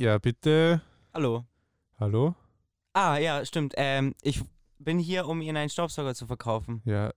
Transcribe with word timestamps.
Ja, 0.00 0.16
bitte. 0.18 0.80
Hallo. 1.12 1.44
Hallo? 1.98 2.36
Ah, 2.92 3.18
ja, 3.18 3.44
stimmt. 3.44 3.74
Ähm, 3.76 4.14
ich 4.22 4.40
bin 4.78 5.00
hier, 5.00 5.26
um 5.26 5.40
Ihnen 5.40 5.56
einen 5.56 5.70
Staubsauger 5.70 6.14
zu 6.14 6.28
verkaufen. 6.28 6.82
Ja. 6.84 7.12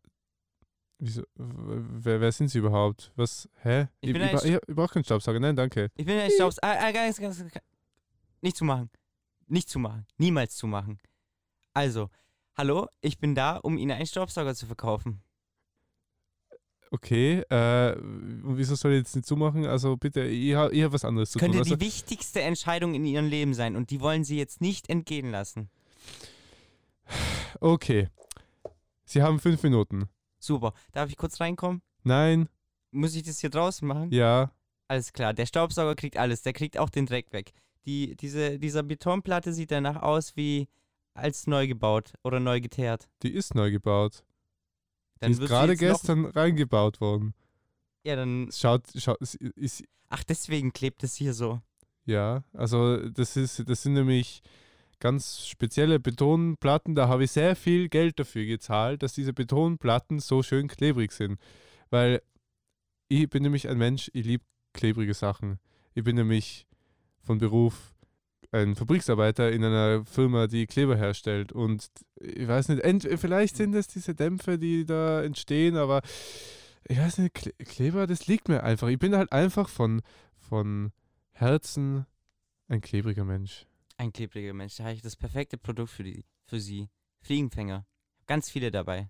Wieso? 0.98 1.22
Wer, 1.36 2.22
wer 2.22 2.32
sind 2.32 2.48
Sie 2.48 2.58
überhaupt? 2.58 3.12
Was? 3.16 3.48
Hä? 3.62 3.88
Ich 4.00 4.12
bin 4.12 4.24
ich, 4.24 4.30
ein 4.30 4.36
ich, 4.36 4.44
ich, 4.46 4.60
ich 4.68 4.76
brauche 4.76 4.96
keinen 4.96 5.04
Staubsauger. 5.04 5.40
Nein, 5.40 5.56
danke. 5.56 5.92
Ich 5.96 6.08
bin 6.08 6.18
ein 6.18 6.32
Staubsauger. 6.32 6.74
Ah, 6.74 6.88
ah, 6.88 6.92
ganz, 6.92 7.20
ganz, 7.20 7.38
ganz, 7.38 7.54
nicht. 8.42 8.60
Nicht 9.48 9.70
zumachen. 9.70 10.08
Niemals 10.18 10.56
zumachen. 10.56 10.98
Also, 11.76 12.10
hallo, 12.58 12.88
ich 13.02 13.20
bin 13.20 13.36
da, 13.36 13.58
um 13.58 13.78
Ihnen 13.78 13.92
einen 13.92 14.08
Staubsauger 14.08 14.56
zu 14.56 14.66
verkaufen. 14.66 15.22
Okay, 16.94 17.40
äh, 17.50 17.96
wieso 18.02 18.76
soll 18.76 18.92
ich 18.92 18.98
jetzt 19.00 19.16
nicht 19.16 19.26
zumachen? 19.26 19.66
Also 19.66 19.96
bitte, 19.96 20.24
ich 20.26 20.54
habe 20.56 20.76
hab 20.84 20.92
was 20.92 21.06
anderes 21.06 21.32
zu 21.32 21.40
Könnte 21.40 21.58
tun. 21.60 21.64
Also, 21.64 21.76
die 21.78 21.86
wichtigste 21.86 22.42
Entscheidung 22.42 22.94
in 22.96 23.06
Ihrem 23.06 23.28
Leben 23.28 23.54
sein 23.54 23.78
und 23.78 23.92
die 23.92 24.02
wollen 24.02 24.26
Sie 24.26 24.38
jetzt 24.38 24.60
nicht 24.60 24.90
entgehen 24.90 25.32
lassen. 25.32 25.70
okay. 27.60 28.10
Sie 29.06 29.22
haben 29.22 29.40
fünf 29.40 29.64
Minuten. 29.64 30.10
Super. 30.40 30.74
Darf 30.92 31.10
ich 31.10 31.18
kurz 31.18 31.40
reinkommen? 31.40 31.82
Nein, 32.04 32.50
Muss 32.92 33.16
ich 33.16 33.24
das 33.24 33.40
hier 33.40 33.50
draußen 33.50 33.88
machen? 33.88 34.12
ja, 34.12 34.52
Alles 34.88 35.14
klar. 35.14 35.34
Der 35.34 35.46
Staubsauger 35.46 35.96
kriegt 35.96 36.18
alles. 36.18 36.42
Der 36.42 36.52
kriegt 36.54 36.78
auch 36.78 36.90
den 36.90 37.06
Dreck 37.06 37.32
weg. 37.32 37.54
Die, 37.86 38.16
diese, 38.18 38.60
dieser 38.60 38.84
Betonplatte 38.84 39.54
sieht 39.54 39.72
danach 39.72 40.02
aus 40.02 40.36
wie 40.36 40.68
als 41.14 41.48
neu 41.48 41.68
gebaut 41.68 42.14
oder 42.24 42.40
neu 42.40 42.60
geteert. 42.62 43.10
die 43.24 43.34
ist 43.34 43.56
neu 43.56 43.72
gebaut. 43.72 44.24
Dann 45.22 45.32
die 45.32 45.42
ist 45.42 45.48
gerade 45.48 45.78
gestern 45.78 46.26
reingebaut 46.26 47.00
worden. 47.00 47.34
Ja, 48.04 48.16
dann. 48.16 48.50
Schaut, 48.52 48.84
schaut, 48.98 49.22
ist, 49.22 49.84
Ach, 50.10 50.24
deswegen 50.24 50.74
klebt 50.74 51.04
es 51.04 51.16
hier 51.16 51.34
so. 51.34 51.62
ja, 52.06 52.44
also 52.54 52.98
das 53.10 53.38
ist, 53.38 53.70
das 53.70 53.84
sind 53.84 53.94
nämlich 53.94 54.42
ganz 55.00 55.48
spezielle 55.48 56.00
Betonplatten. 56.00 56.96
Da 56.96 57.08
habe 57.08 57.24
ich 57.24 57.32
sehr 57.32 57.56
viel 57.56 57.88
Geld 57.88 58.20
dafür 58.20 58.46
gezahlt, 58.46 59.04
dass 59.04 59.14
diese 59.14 59.32
Betonplatten 59.32 60.20
so 60.20 60.44
schön 60.44 60.68
klebrig 60.68 61.12
sind. 61.12 61.40
Weil 61.90 62.22
ich 63.08 63.30
bin 63.30 63.44
nämlich 63.44 63.70
ein 63.70 63.78
Mensch, 63.78 64.10
ich 64.14 64.26
liebe 64.26 64.44
klebrige 64.74 65.14
Sachen. 65.14 65.60
Ich 65.94 66.04
bin 66.04 66.16
nämlich 66.16 66.66
von 67.22 67.38
Beruf 67.38 67.94
ein 68.52 68.76
Fabriksarbeiter 68.76 69.52
in 69.52 69.64
einer 69.64 70.06
Firma, 70.06 70.48
die 70.48 70.68
Kleber 70.68 70.98
herstellt. 70.98 71.52
Und 71.52 71.90
ich 72.16 72.48
weiß 72.48 72.70
nicht, 72.70 72.84
vielleicht 73.20 73.56
sind 73.56 73.74
es 73.74 73.88
diese 73.88 74.14
Dämpfe, 74.14 74.58
die 74.58 74.86
da 74.86 75.24
entstehen, 75.24 75.78
aber 75.78 76.02
ich 76.88 76.98
weiß 76.98 77.20
nicht, 77.20 77.34
Kle 77.34 77.54
Kleber, 77.54 78.08
das 78.08 78.28
liegt 78.28 78.50
mir 78.50 78.64
einfach. 78.64 78.88
Ich 78.90 79.00
bin 79.00 79.16
halt 79.16 79.32
einfach 79.32 79.70
von, 79.70 80.02
von 80.38 80.92
Herzen 81.32 82.06
ein 82.68 82.82
klebriger 82.82 83.24
Mensch. 83.24 83.66
Ein 83.98 84.12
klebriger 84.12 84.54
Mensch. 84.54 84.78
Da 84.78 84.86
habe 84.86 84.96
ich 84.96 85.02
das 85.02 85.16
perfekte 85.16 85.58
Produkt 85.58 85.92
für, 85.92 86.04
die, 86.04 86.26
für 86.46 86.60
Sie. 86.60 86.90
Fliegenfänger. 87.22 87.86
Ganz 88.26 88.50
viele 88.50 88.72
dabei. 88.72 89.10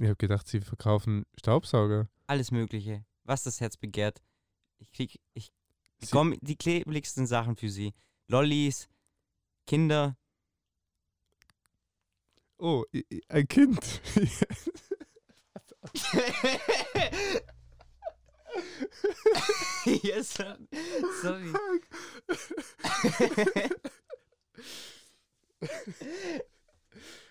Ich 0.00 0.06
habe 0.06 0.16
gedacht, 0.16 0.46
sie 0.46 0.60
verkaufen 0.60 1.24
Staubsauger. 1.36 2.08
Alles 2.26 2.50
Mögliche. 2.50 3.04
Was 3.24 3.42
das 3.42 3.60
Herz 3.60 3.76
begehrt. 3.76 4.22
Ich 4.78 4.92
krieg. 4.92 5.20
Ich 5.34 5.50
bekomme 5.98 6.36
die 6.40 6.56
klebrigsten 6.56 7.26
Sachen 7.26 7.56
für 7.56 7.68
Sie. 7.68 7.92
Lollis, 8.28 8.88
Kinder. 9.66 10.16
Oh, 12.58 12.84
ein 13.28 13.48
Kind. 13.48 13.78
yes, 20.02 20.34
sorry. 21.22 21.52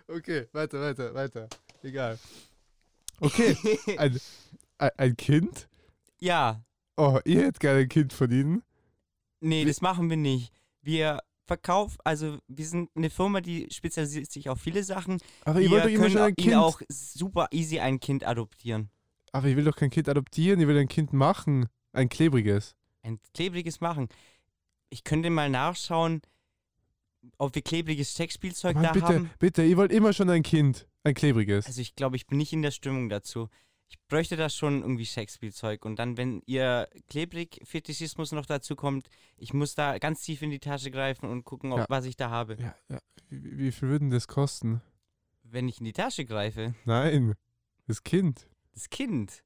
okay, 0.07 0.47
weiter, 0.53 0.79
weiter, 0.81 1.13
weiter. 1.13 1.47
Egal. 1.83 2.19
Okay, 3.19 3.55
ein, 3.97 4.19
ein, 4.77 4.91
ein 4.97 5.17
Kind? 5.17 5.67
ja, 6.19 6.61
Oh, 6.99 7.19
ihr 7.25 7.41
hättet 7.45 7.59
gerne 7.59 7.79
ein 7.81 7.89
Kind 7.89 8.11
von 8.11 8.31
ihnen? 8.31 8.63
nee, 9.39 9.61
Wie- 9.63 9.67
das 9.67 9.81
machen 9.81 10.09
wir 10.09 10.17
nicht. 10.17 10.51
Wir 10.87 11.19
verkaufen, 11.45 11.97
also 12.05 12.37
wir 12.47 12.65
sind 12.65 12.89
eine 12.95 13.09
Firma, 13.09 13.41
die 13.41 13.67
spezialisiert 13.69 14.31
sich 14.31 14.47
auf 14.47 14.61
viele 14.61 14.83
Sachen. 14.83 15.17
Aber 15.43 15.59
ich 15.59 15.65
wir 15.65 15.71
wollte 15.71 15.89
doch 15.89 15.95
immer 15.95 16.09
schon 16.09 16.21
ein 16.21 16.33
Ihnen 16.37 16.51
Kind. 16.51 16.55
auch 16.55 16.81
super 16.87 17.49
easy 17.51 17.79
ein 17.79 17.99
Kind 17.99 18.25
adoptieren. 18.25 18.89
Aber 19.33 19.47
ich 19.49 19.57
will 19.57 19.65
doch 19.65 19.75
kein 19.75 19.89
Kind 19.89 20.07
adoptieren, 20.07 20.61
ich 20.61 20.67
will 20.67 20.77
ein 20.77 20.87
Kind 20.87 21.11
machen. 21.11 21.67
Ein 21.91 22.07
klebriges. 22.07 22.77
Ein 23.01 23.19
klebriges 23.33 23.81
machen. 23.81 24.07
Ich 24.89 25.03
könnte 25.03 25.29
mal 25.29 25.49
nachschauen, 25.49 26.21
ob 27.37 27.53
wir 27.53 27.61
klebriges 27.61 28.15
Sexspielzeug 28.15 28.75
Mann, 28.75 28.83
da 28.85 28.91
bitte, 28.93 29.07
haben. 29.07 29.29
bitte, 29.39 29.63
ich 29.63 29.75
wollte 29.75 29.93
immer 29.93 30.13
schon 30.13 30.29
ein 30.29 30.43
Kind. 30.43 30.87
Ein 31.03 31.15
klebriges. 31.15 31.65
Also 31.65 31.81
ich 31.81 31.95
glaube, 31.95 32.15
ich 32.15 32.27
bin 32.27 32.37
nicht 32.37 32.53
in 32.53 32.61
der 32.61 32.71
Stimmung 32.71 33.09
dazu. 33.09 33.49
Ich 33.89 33.97
bräuchte 34.07 34.35
da 34.35 34.49
schon 34.49 34.81
irgendwie 34.81 35.05
Sexspielzeug. 35.05 35.85
Und 35.85 35.97
dann, 35.97 36.17
wenn 36.17 36.41
ihr 36.45 36.89
Klebrig-Fetischismus 37.09 38.31
noch 38.33 38.45
dazu 38.45 38.75
kommt, 38.75 39.07
ich 39.37 39.53
muss 39.53 39.75
da 39.75 39.97
ganz 39.97 40.21
tief 40.21 40.41
in 40.41 40.49
die 40.49 40.59
Tasche 40.59 40.91
greifen 40.91 41.29
und 41.29 41.43
gucken, 41.45 41.71
ob, 41.71 41.79
Ja. 41.79 41.85
was 41.89 42.05
ich 42.05 42.15
da 42.17 42.29
habe. 42.29 42.57
ja, 42.59 42.75
ja. 42.89 42.99
Wie, 43.29 43.57
wie 43.57 43.71
viel 43.71 43.89
würden 43.89 44.09
das 44.09 44.27
kosten? 44.27 44.81
Wenn 45.43 45.67
ich 45.69 45.79
in 45.79 45.85
die 45.85 45.93
Tasche 45.93 46.25
greife, 46.25 46.75
Nein, 46.85 47.35
das 47.87 48.03
Kind. 48.03 48.47
das 48.73 48.89
Kind. 48.89 49.43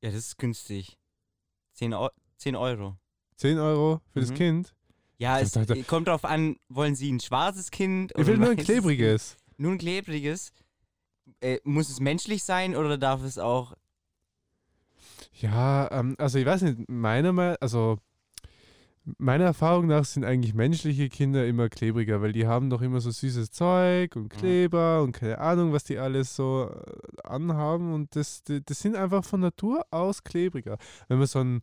Ja, 0.00 0.10
das 0.10 0.18
ist 0.18 0.38
günstig. 0.38 0.96
10, 1.72 1.92
Eu 1.94 2.08
10 2.36 2.54
Euro. 2.56 2.96
10 3.36 3.58
Euro 3.58 4.00
für 4.12 4.20
das 4.20 4.30
Mhm. 4.30 4.34
Kind? 4.34 4.74
Ja, 5.18 5.40
es 5.40 5.52
kommt 5.86 6.08
drauf 6.08 6.24
an, 6.24 6.56
wollen 6.68 6.94
Sie 6.94 7.10
ein 7.10 7.20
schwarzes 7.20 7.70
Kind? 7.70 8.12
Ich 8.16 8.26
will 8.26 8.36
nur 8.36 8.50
ein 8.50 8.56
klebriges. 8.56 9.36
Nur 9.56 9.72
ein 9.72 9.78
klebriges. 9.78 10.52
Äh, 11.40 11.58
muss 11.64 11.88
es 11.90 12.00
menschlich 12.00 12.44
sein 12.44 12.76
oder 12.76 12.98
darf 12.98 13.22
es 13.22 13.38
auch. 13.38 13.74
Ja, 15.32 15.90
ähm, 15.90 16.14
also 16.18 16.38
ich 16.38 16.46
weiß 16.46 16.62
nicht, 16.62 16.88
meiner 16.88 17.32
Meinung, 17.32 17.56
also 17.60 17.98
meiner 19.18 19.44
Erfahrung 19.44 19.86
nach 19.86 20.04
sind 20.04 20.24
eigentlich 20.24 20.54
menschliche 20.54 21.08
Kinder 21.10 21.46
immer 21.46 21.68
klebriger, 21.68 22.22
weil 22.22 22.32
die 22.32 22.46
haben 22.46 22.70
doch 22.70 22.80
immer 22.80 23.00
so 23.00 23.10
süßes 23.10 23.50
Zeug 23.50 24.16
und 24.16 24.24
Mhm. 24.24 24.28
Kleber 24.38 25.02
und 25.02 25.12
keine 25.12 25.38
Ahnung, 25.38 25.72
was 25.72 25.84
die 25.84 25.98
alles 25.98 26.34
so 26.36 26.70
äh, 26.70 27.26
anhaben 27.28 27.92
und 27.92 28.16
das, 28.16 28.42
die- 28.44 28.64
das 28.64 28.78
sind 28.80 28.96
einfach 28.96 29.24
von 29.24 29.40
Natur 29.40 29.84
aus 29.90 30.24
klebriger. 30.24 30.78
Wenn 31.08 31.18
man 31.18 31.26
so 31.26 31.40
ein 31.40 31.60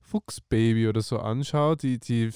Fuchsbaby 0.00 0.88
oder 0.88 1.02
so 1.02 1.20
anschaut, 1.20 1.82
die, 1.82 1.98
die 2.00 2.30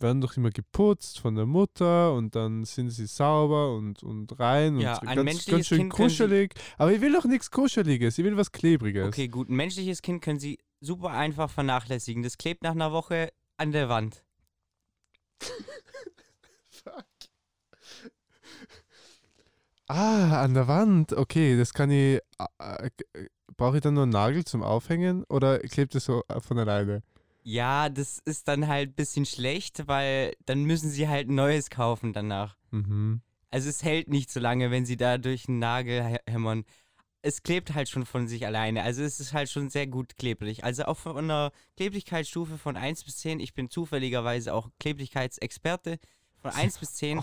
werden 0.00 0.20
doch 0.20 0.36
immer 0.36 0.50
geputzt 0.50 1.20
von 1.20 1.34
der 1.34 1.46
Mutter 1.46 2.14
und 2.14 2.34
dann 2.34 2.64
sind 2.64 2.90
sie 2.90 3.06
sauber 3.06 3.74
und, 3.74 4.02
und 4.02 4.38
rein 4.38 4.78
Ja, 4.78 4.98
und 4.98 5.08
ein 5.08 5.16
ganz, 5.16 5.24
menschliches 5.24 5.50
ganz 5.50 5.66
schön 5.66 5.78
Kind 5.78 5.92
kuschelig. 5.92 6.54
Aber 6.78 6.92
ich 6.92 7.00
will 7.00 7.12
doch 7.12 7.24
nichts 7.24 7.50
Kuscheliges, 7.50 8.18
ich 8.18 8.24
will 8.24 8.36
was 8.36 8.52
Klebriges. 8.52 9.08
Okay, 9.08 9.28
gut. 9.28 9.48
Ein 9.48 9.56
menschliches 9.56 10.02
Kind 10.02 10.22
können 10.22 10.38
Sie 10.38 10.58
super 10.80 11.10
einfach 11.10 11.50
vernachlässigen. 11.50 12.22
Das 12.22 12.38
klebt 12.38 12.62
nach 12.62 12.72
einer 12.72 12.92
Woche 12.92 13.30
an 13.56 13.72
der 13.72 13.88
Wand. 13.88 14.24
Ah, 19.92 20.44
an 20.44 20.54
der 20.54 20.68
Wand. 20.68 21.12
Okay, 21.14 21.58
das 21.58 21.74
kann 21.74 21.90
ich. 21.90 22.20
Äh, 22.38 22.90
äh, 23.12 23.26
Brauche 23.56 23.78
ich 23.78 23.82
dann 23.82 23.94
nur 23.94 24.04
einen 24.04 24.12
Nagel 24.12 24.44
zum 24.44 24.62
Aufhängen 24.62 25.24
oder 25.24 25.58
klebt 25.58 25.96
es 25.96 26.04
so 26.04 26.22
von 26.38 26.60
alleine? 26.60 27.02
Ja, 27.42 27.88
das 27.88 28.18
ist 28.24 28.48
dann 28.48 28.68
halt 28.68 28.90
ein 28.90 28.94
bisschen 28.94 29.24
schlecht, 29.26 29.86
weil 29.88 30.34
dann 30.46 30.64
müssen 30.64 30.90
Sie 30.90 31.08
halt 31.08 31.28
ein 31.28 31.34
neues 31.34 31.70
kaufen 31.70 32.12
danach. 32.12 32.56
Mhm. 32.70 33.22
Also 33.50 33.68
es 33.68 33.82
hält 33.82 34.08
nicht 34.08 34.30
so 34.30 34.38
lange, 34.40 34.70
wenn 34.70 34.84
Sie 34.84 34.96
da 34.96 35.18
durch 35.18 35.48
einen 35.48 35.58
Nagel 35.58 36.02
hä- 36.02 36.20
hämmern. 36.30 36.64
Es 37.22 37.42
klebt 37.42 37.74
halt 37.74 37.88
schon 37.88 38.06
von 38.06 38.28
sich 38.28 38.46
alleine. 38.46 38.82
Also 38.82 39.02
es 39.02 39.20
ist 39.20 39.32
halt 39.32 39.50
schon 39.50 39.68
sehr 39.70 39.86
gut 39.86 40.16
klebrig. 40.16 40.64
Also 40.64 40.84
auch 40.84 40.96
von 40.96 41.16
einer 41.18 41.50
Klebrigkeitsstufe 41.76 42.56
von 42.58 42.76
1 42.76 43.04
bis 43.04 43.18
10, 43.18 43.40
ich 43.40 43.52
bin 43.54 43.68
zufälligerweise 43.68 44.54
auch 44.54 44.70
Klebrigkeitsexperte, 44.78 45.98
von 46.40 46.50
1 46.52 46.78
bis 46.78 46.94
10 46.94 47.20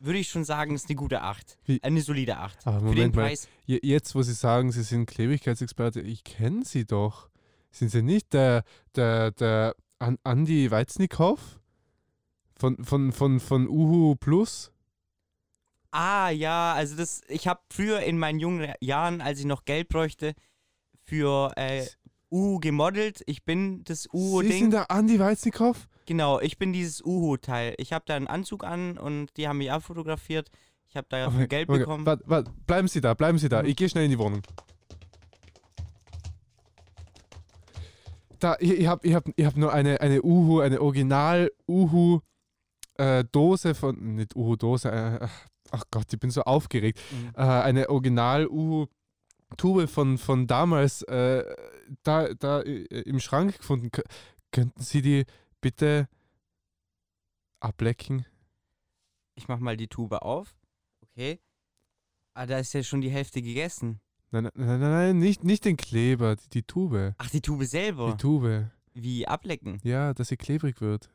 würde 0.00 0.18
ich 0.18 0.28
schon 0.28 0.44
sagen, 0.44 0.74
ist 0.74 0.88
eine 0.88 0.96
gute 0.96 1.22
8. 1.22 1.58
Wie- 1.64 1.82
Eine 1.82 2.00
solide 2.02 2.36
8. 2.38 2.66
Aber 2.66 2.78
Für 2.80 2.84
den 2.86 2.94
Moment 2.94 3.16
mal. 3.16 3.22
Preis. 3.28 3.48
Je- 3.66 3.80
Jetzt, 3.82 4.14
wo 4.14 4.22
Sie 4.22 4.32
sagen, 4.34 4.70
Sie 4.70 4.82
sind 4.82 5.06
Klebrigkeitsexperte, 5.06 6.00
ich 6.00 6.24
kenne 6.24 6.64
Sie 6.64 6.84
doch. 6.84 7.28
Sind 7.70 7.90
Sie 7.90 8.02
nicht 8.02 8.32
der, 8.32 8.64
der, 8.94 9.30
der 9.32 9.74
An 9.98 10.18
Andi 10.24 10.70
Weiznikow? 10.70 11.38
Von, 12.58 12.84
von, 12.84 13.12
von, 13.12 13.40
von 13.40 13.68
Uhu 13.68 14.16
Plus? 14.16 14.72
Ah, 15.90 16.30
ja, 16.30 16.74
also 16.74 16.96
das, 16.96 17.22
ich 17.28 17.46
habe 17.48 17.60
früher 17.70 18.00
in 18.00 18.18
meinen 18.18 18.40
jungen 18.40 18.72
Jahren, 18.80 19.20
als 19.20 19.38
ich 19.38 19.46
noch 19.46 19.64
Geld 19.64 19.88
bräuchte, 19.88 20.34
für 21.04 21.52
äh, 21.56 21.86
Uhu 22.30 22.58
gemodelt. 22.60 23.22
Ich 23.26 23.44
bin 23.44 23.84
das 23.84 24.02
Sie 24.02 24.08
Uhu-Ding. 24.12 24.58
sind 24.58 24.72
der 24.72 24.90
Andi 24.90 25.18
Weiznikow? 25.18 25.88
Genau, 26.06 26.40
ich 26.40 26.58
bin 26.58 26.72
dieses 26.72 27.02
Uhu-Teil. 27.04 27.74
Ich 27.78 27.92
habe 27.92 28.04
da 28.06 28.16
einen 28.16 28.26
Anzug 28.26 28.64
an 28.64 28.98
und 28.98 29.36
die 29.36 29.48
haben 29.48 29.58
mich 29.58 29.70
abfotografiert. 29.70 30.50
Ich 30.88 30.96
habe 30.96 31.06
dafür 31.10 31.46
Geld 31.46 31.68
bekommen. 31.68 32.06
Warte, 32.06 32.24
warte, 32.26 32.50
bleiben 32.66 32.88
Sie 32.88 33.00
da, 33.00 33.14
bleiben 33.14 33.38
Sie 33.38 33.48
da. 33.48 33.62
Mhm. 33.62 33.68
Ich 33.68 33.76
gehe 33.76 33.88
schnell 33.88 34.04
in 34.04 34.10
die 34.10 34.18
Wohnung. 34.18 34.42
Da, 38.38 38.56
ich, 38.60 38.72
ich 38.72 38.86
habe 38.86 39.06
ich 39.06 39.14
hab, 39.14 39.28
ich 39.36 39.44
hab 39.44 39.56
nur 39.56 39.72
eine, 39.72 40.00
eine 40.00 40.22
Uhu, 40.22 40.60
eine 40.60 40.80
Original-Uhu-Dose 40.80 43.74
von, 43.74 44.16
nicht 44.16 44.36
Uhu-Dose, 44.36 44.90
äh, 44.90 45.28
ach 45.70 45.84
Gott, 45.90 46.12
ich 46.12 46.18
bin 46.18 46.30
so 46.30 46.42
aufgeregt. 46.42 47.00
Mhm. 47.10 47.32
Äh, 47.34 47.42
eine 47.42 47.90
Original-Uhu-Tube 47.90 49.88
von, 49.88 50.18
von 50.18 50.46
damals 50.46 51.02
äh, 51.02 51.44
da, 52.02 52.32
da 52.34 52.62
äh, 52.62 52.84
im 53.02 53.20
Schrank 53.20 53.58
gefunden. 53.58 53.90
Könnten 54.50 54.82
Sie 54.82 55.02
die 55.02 55.24
bitte 55.60 56.08
ablecken? 57.60 58.24
Ich 59.34 59.48
mach 59.48 59.58
mal 59.58 59.76
die 59.76 59.88
Tube 59.88 60.22
auf. 60.22 60.56
Okay. 61.02 61.40
Ah, 62.34 62.46
da 62.46 62.58
ist 62.58 62.72
ja 62.72 62.82
schon 62.82 63.00
die 63.00 63.10
Hälfte 63.10 63.42
gegessen. 63.42 64.00
Nein, 64.30 64.44
nein, 64.44 64.52
nein, 64.54 64.80
nein 64.80 65.18
nicht, 65.18 65.44
nicht 65.44 65.64
den 65.64 65.76
Kleber, 65.76 66.36
die, 66.36 66.48
die 66.50 66.62
Tube. 66.62 67.14
Ach, 67.18 67.30
die 67.30 67.40
Tube 67.40 67.64
selber. 67.64 68.12
Die 68.12 68.16
Tube. 68.16 68.70
Wie 68.94 69.26
ablecken. 69.26 69.78
Ja, 69.84 70.12
dass 70.12 70.28
sie 70.28 70.36
klebrig 70.36 70.80
wird. 70.80 71.08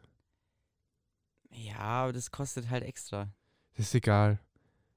Ja, 1.51 1.79
aber 1.79 2.13
das 2.13 2.31
kostet 2.31 2.69
halt 2.69 2.83
extra. 2.83 3.29
Das 3.75 3.87
ist 3.87 3.95
egal. 3.95 4.39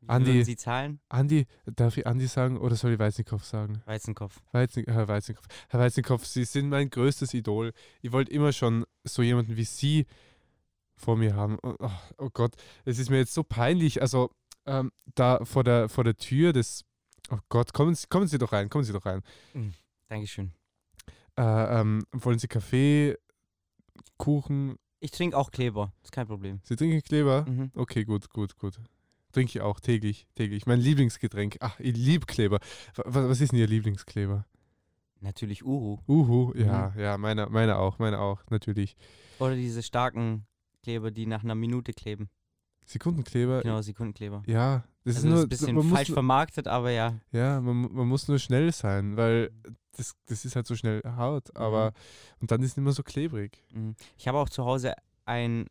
Wie 0.00 0.08
Andi. 0.08 0.44
Sie 0.44 0.56
zahlen? 0.56 1.00
Andi, 1.08 1.46
darf 1.66 1.96
ich 1.96 2.06
Andi 2.06 2.26
sagen 2.26 2.58
oder 2.58 2.76
soll 2.76 2.92
ich 2.92 2.98
Weizenkopf 2.98 3.44
sagen? 3.44 3.82
Weizenkopf. 3.86 4.40
Weizen, 4.52 4.84
Herr 4.86 5.08
Weizenkopf. 5.08 5.46
Herr 5.68 5.80
Weizenkopf, 5.80 6.24
Sie 6.24 6.44
sind 6.44 6.68
mein 6.68 6.90
größtes 6.90 7.34
Idol. 7.34 7.72
Ich 8.02 8.12
wollte 8.12 8.32
immer 8.32 8.52
schon 8.52 8.84
so 9.04 9.22
jemanden 9.22 9.56
wie 9.56 9.64
Sie 9.64 10.06
vor 10.94 11.16
mir 11.16 11.34
haben. 11.34 11.58
Oh, 11.62 11.74
oh, 11.78 11.90
oh 12.18 12.30
Gott, 12.32 12.54
es 12.84 12.98
ist 12.98 13.10
mir 13.10 13.18
jetzt 13.18 13.34
so 13.34 13.42
peinlich. 13.42 14.00
Also, 14.00 14.30
ähm, 14.64 14.92
da 15.14 15.44
vor 15.44 15.64
der, 15.64 15.88
vor 15.88 16.04
der 16.04 16.16
Tür 16.16 16.52
des. 16.52 16.84
Oh 17.30 17.38
Gott, 17.48 17.72
kommen 17.72 17.94
Sie, 17.94 18.06
kommen 18.08 18.26
Sie 18.28 18.38
doch 18.38 18.52
rein, 18.52 18.68
kommen 18.68 18.84
Sie 18.84 18.92
doch 18.92 19.04
rein. 19.06 19.22
Dankeschön. 20.08 20.52
Äh, 21.36 21.80
ähm, 21.80 22.04
wollen 22.12 22.38
Sie 22.38 22.48
Kaffee, 22.48 23.16
Kuchen? 24.16 24.76
Ich 25.00 25.10
trinke 25.10 25.36
auch 25.36 25.50
Kleber. 25.50 25.92
Ist 26.02 26.12
kein 26.12 26.26
Problem. 26.26 26.60
Sie 26.64 26.76
trinken 26.76 27.02
Kleber? 27.02 27.44
Mhm. 27.48 27.70
Okay, 27.74 28.04
gut, 28.04 28.30
gut, 28.30 28.56
gut. 28.58 28.78
Trinke 29.32 29.50
ich 29.50 29.60
auch 29.60 29.80
täglich, 29.80 30.26
täglich. 30.34 30.66
Mein 30.66 30.80
Lieblingsgetränk. 30.80 31.56
Ach, 31.60 31.78
ich 31.80 31.96
liebe 31.96 32.24
Kleber. 32.26 32.58
Was, 32.94 33.28
was 33.28 33.40
ist 33.40 33.52
denn 33.52 33.58
Ihr 33.58 33.66
Lieblingskleber? 33.66 34.46
Natürlich 35.20 35.64
Uhu. 35.64 35.98
Uhu, 36.08 36.52
ja, 36.56 36.92
Mhm. 36.94 37.00
ja, 37.00 37.18
meiner 37.18 37.48
meine 37.50 37.78
auch, 37.78 37.98
meine 37.98 38.18
auch, 38.20 38.42
natürlich. 38.50 38.96
Oder 39.38 39.54
diese 39.56 39.82
starken 39.82 40.46
Kleber, 40.82 41.10
die 41.10 41.26
nach 41.26 41.42
einer 41.42 41.54
Minute 41.54 41.92
kleben. 41.92 42.30
Sekundenkleber, 42.86 43.62
Genau, 43.62 43.82
Sekundenkleber. 43.82 44.42
ja, 44.46 44.84
das 45.06 45.16
also 45.16 45.28
ist 45.28 45.34
nur, 45.34 45.42
ein 45.42 45.48
bisschen 45.48 45.90
falsch 45.90 46.08
muss, 46.08 46.14
vermarktet, 46.14 46.68
aber 46.68 46.90
ja. 46.90 47.14
ja, 47.30 47.60
man, 47.60 47.92
man 47.92 48.08
muss 48.08 48.26
nur 48.26 48.38
schnell 48.38 48.72
sein, 48.72 49.16
weil 49.16 49.52
das, 49.96 50.14
das 50.26 50.44
ist 50.44 50.56
halt 50.56 50.66
so 50.66 50.74
schnell 50.74 51.00
hart, 51.04 51.56
aber 51.56 51.92
und 52.40 52.50
dann 52.50 52.60
ist 52.62 52.72
es 52.72 52.76
nicht 52.76 52.84
mehr 52.84 52.92
so 52.92 53.02
klebrig. 53.02 53.64
Mhm. 53.72 53.94
Ich 54.18 54.26
habe 54.26 54.38
auch 54.38 54.48
zu 54.48 54.64
Hause 54.64 54.94
einen 55.24 55.66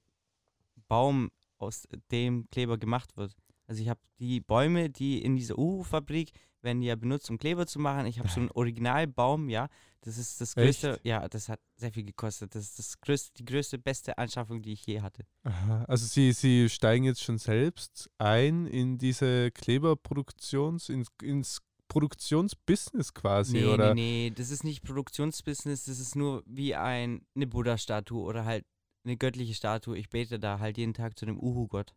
Baum, 0.87 1.31
aus 1.57 1.87
dem 2.11 2.49
Kleber 2.49 2.77
gemacht 2.77 3.17
wird. 3.17 3.35
Also 3.67 3.81
ich 3.81 3.89
habe 3.89 3.99
die 4.19 4.39
Bäume, 4.39 4.89
die 4.89 5.21
in 5.21 5.35
dieser 5.35 5.57
Uhu-Fabrik 5.57 6.31
werden 6.65 6.81
die 6.81 6.87
ja 6.87 6.95
benutzt, 6.95 7.29
um 7.29 7.37
Kleber 7.37 7.65
zu 7.65 7.79
machen. 7.79 8.05
Ich 8.05 8.19
habe 8.19 8.27
so 8.27 8.41
einen 8.41 8.51
Originalbaum, 8.53 9.47
ja. 9.47 9.69
Das 10.01 10.17
ist 10.17 10.41
das 10.41 10.53
größte, 10.55 10.95
Echt? 10.95 11.05
ja, 11.05 11.27
das 11.29 11.47
hat 11.47 11.59
sehr 11.77 11.91
viel 11.93 12.03
gekostet. 12.03 12.53
Das 12.53 12.63
ist 12.63 12.77
das 12.77 12.99
größte, 12.99 13.31
die 13.37 13.45
größte, 13.45 13.79
beste 13.79 14.17
Anschaffung, 14.17 14.61
die 14.61 14.73
ich 14.73 14.85
je 14.85 14.99
hatte. 15.01 15.25
Aha. 15.43 15.85
Also 15.87 16.05
sie, 16.05 16.33
sie 16.33 16.69
steigen 16.69 17.05
jetzt 17.05 17.23
schon 17.23 17.37
selbst 17.37 18.09
ein 18.17 18.67
in 18.67 18.97
diese 18.97 19.49
Kleberproduktions, 19.51 20.89
ins, 20.89 21.07
ins 21.23 21.61
Produktionsbusiness 21.87 23.13
quasi, 23.13 23.53
Nee, 23.57 23.65
oder? 23.65 23.93
nee, 23.93 24.29
nee, 24.29 24.33
das 24.35 24.49
ist 24.49 24.63
nicht 24.63 24.83
Produktionsbusiness, 24.83 25.85
das 25.85 25.99
ist 25.99 26.15
nur 26.15 26.43
wie 26.45 26.75
ein, 26.75 27.25
eine 27.35 27.47
Buddha-Statue 27.47 28.21
oder 28.21 28.43
halt 28.45 28.65
eine 29.03 29.17
göttliche 29.17 29.53
Statue. 29.53 29.97
Ich 29.97 30.09
bete 30.09 30.39
da 30.39 30.59
halt 30.59 30.77
jeden 30.77 30.93
Tag 30.95 31.17
zu 31.17 31.25
dem 31.25 31.39
Uhu-Gott. 31.39 31.93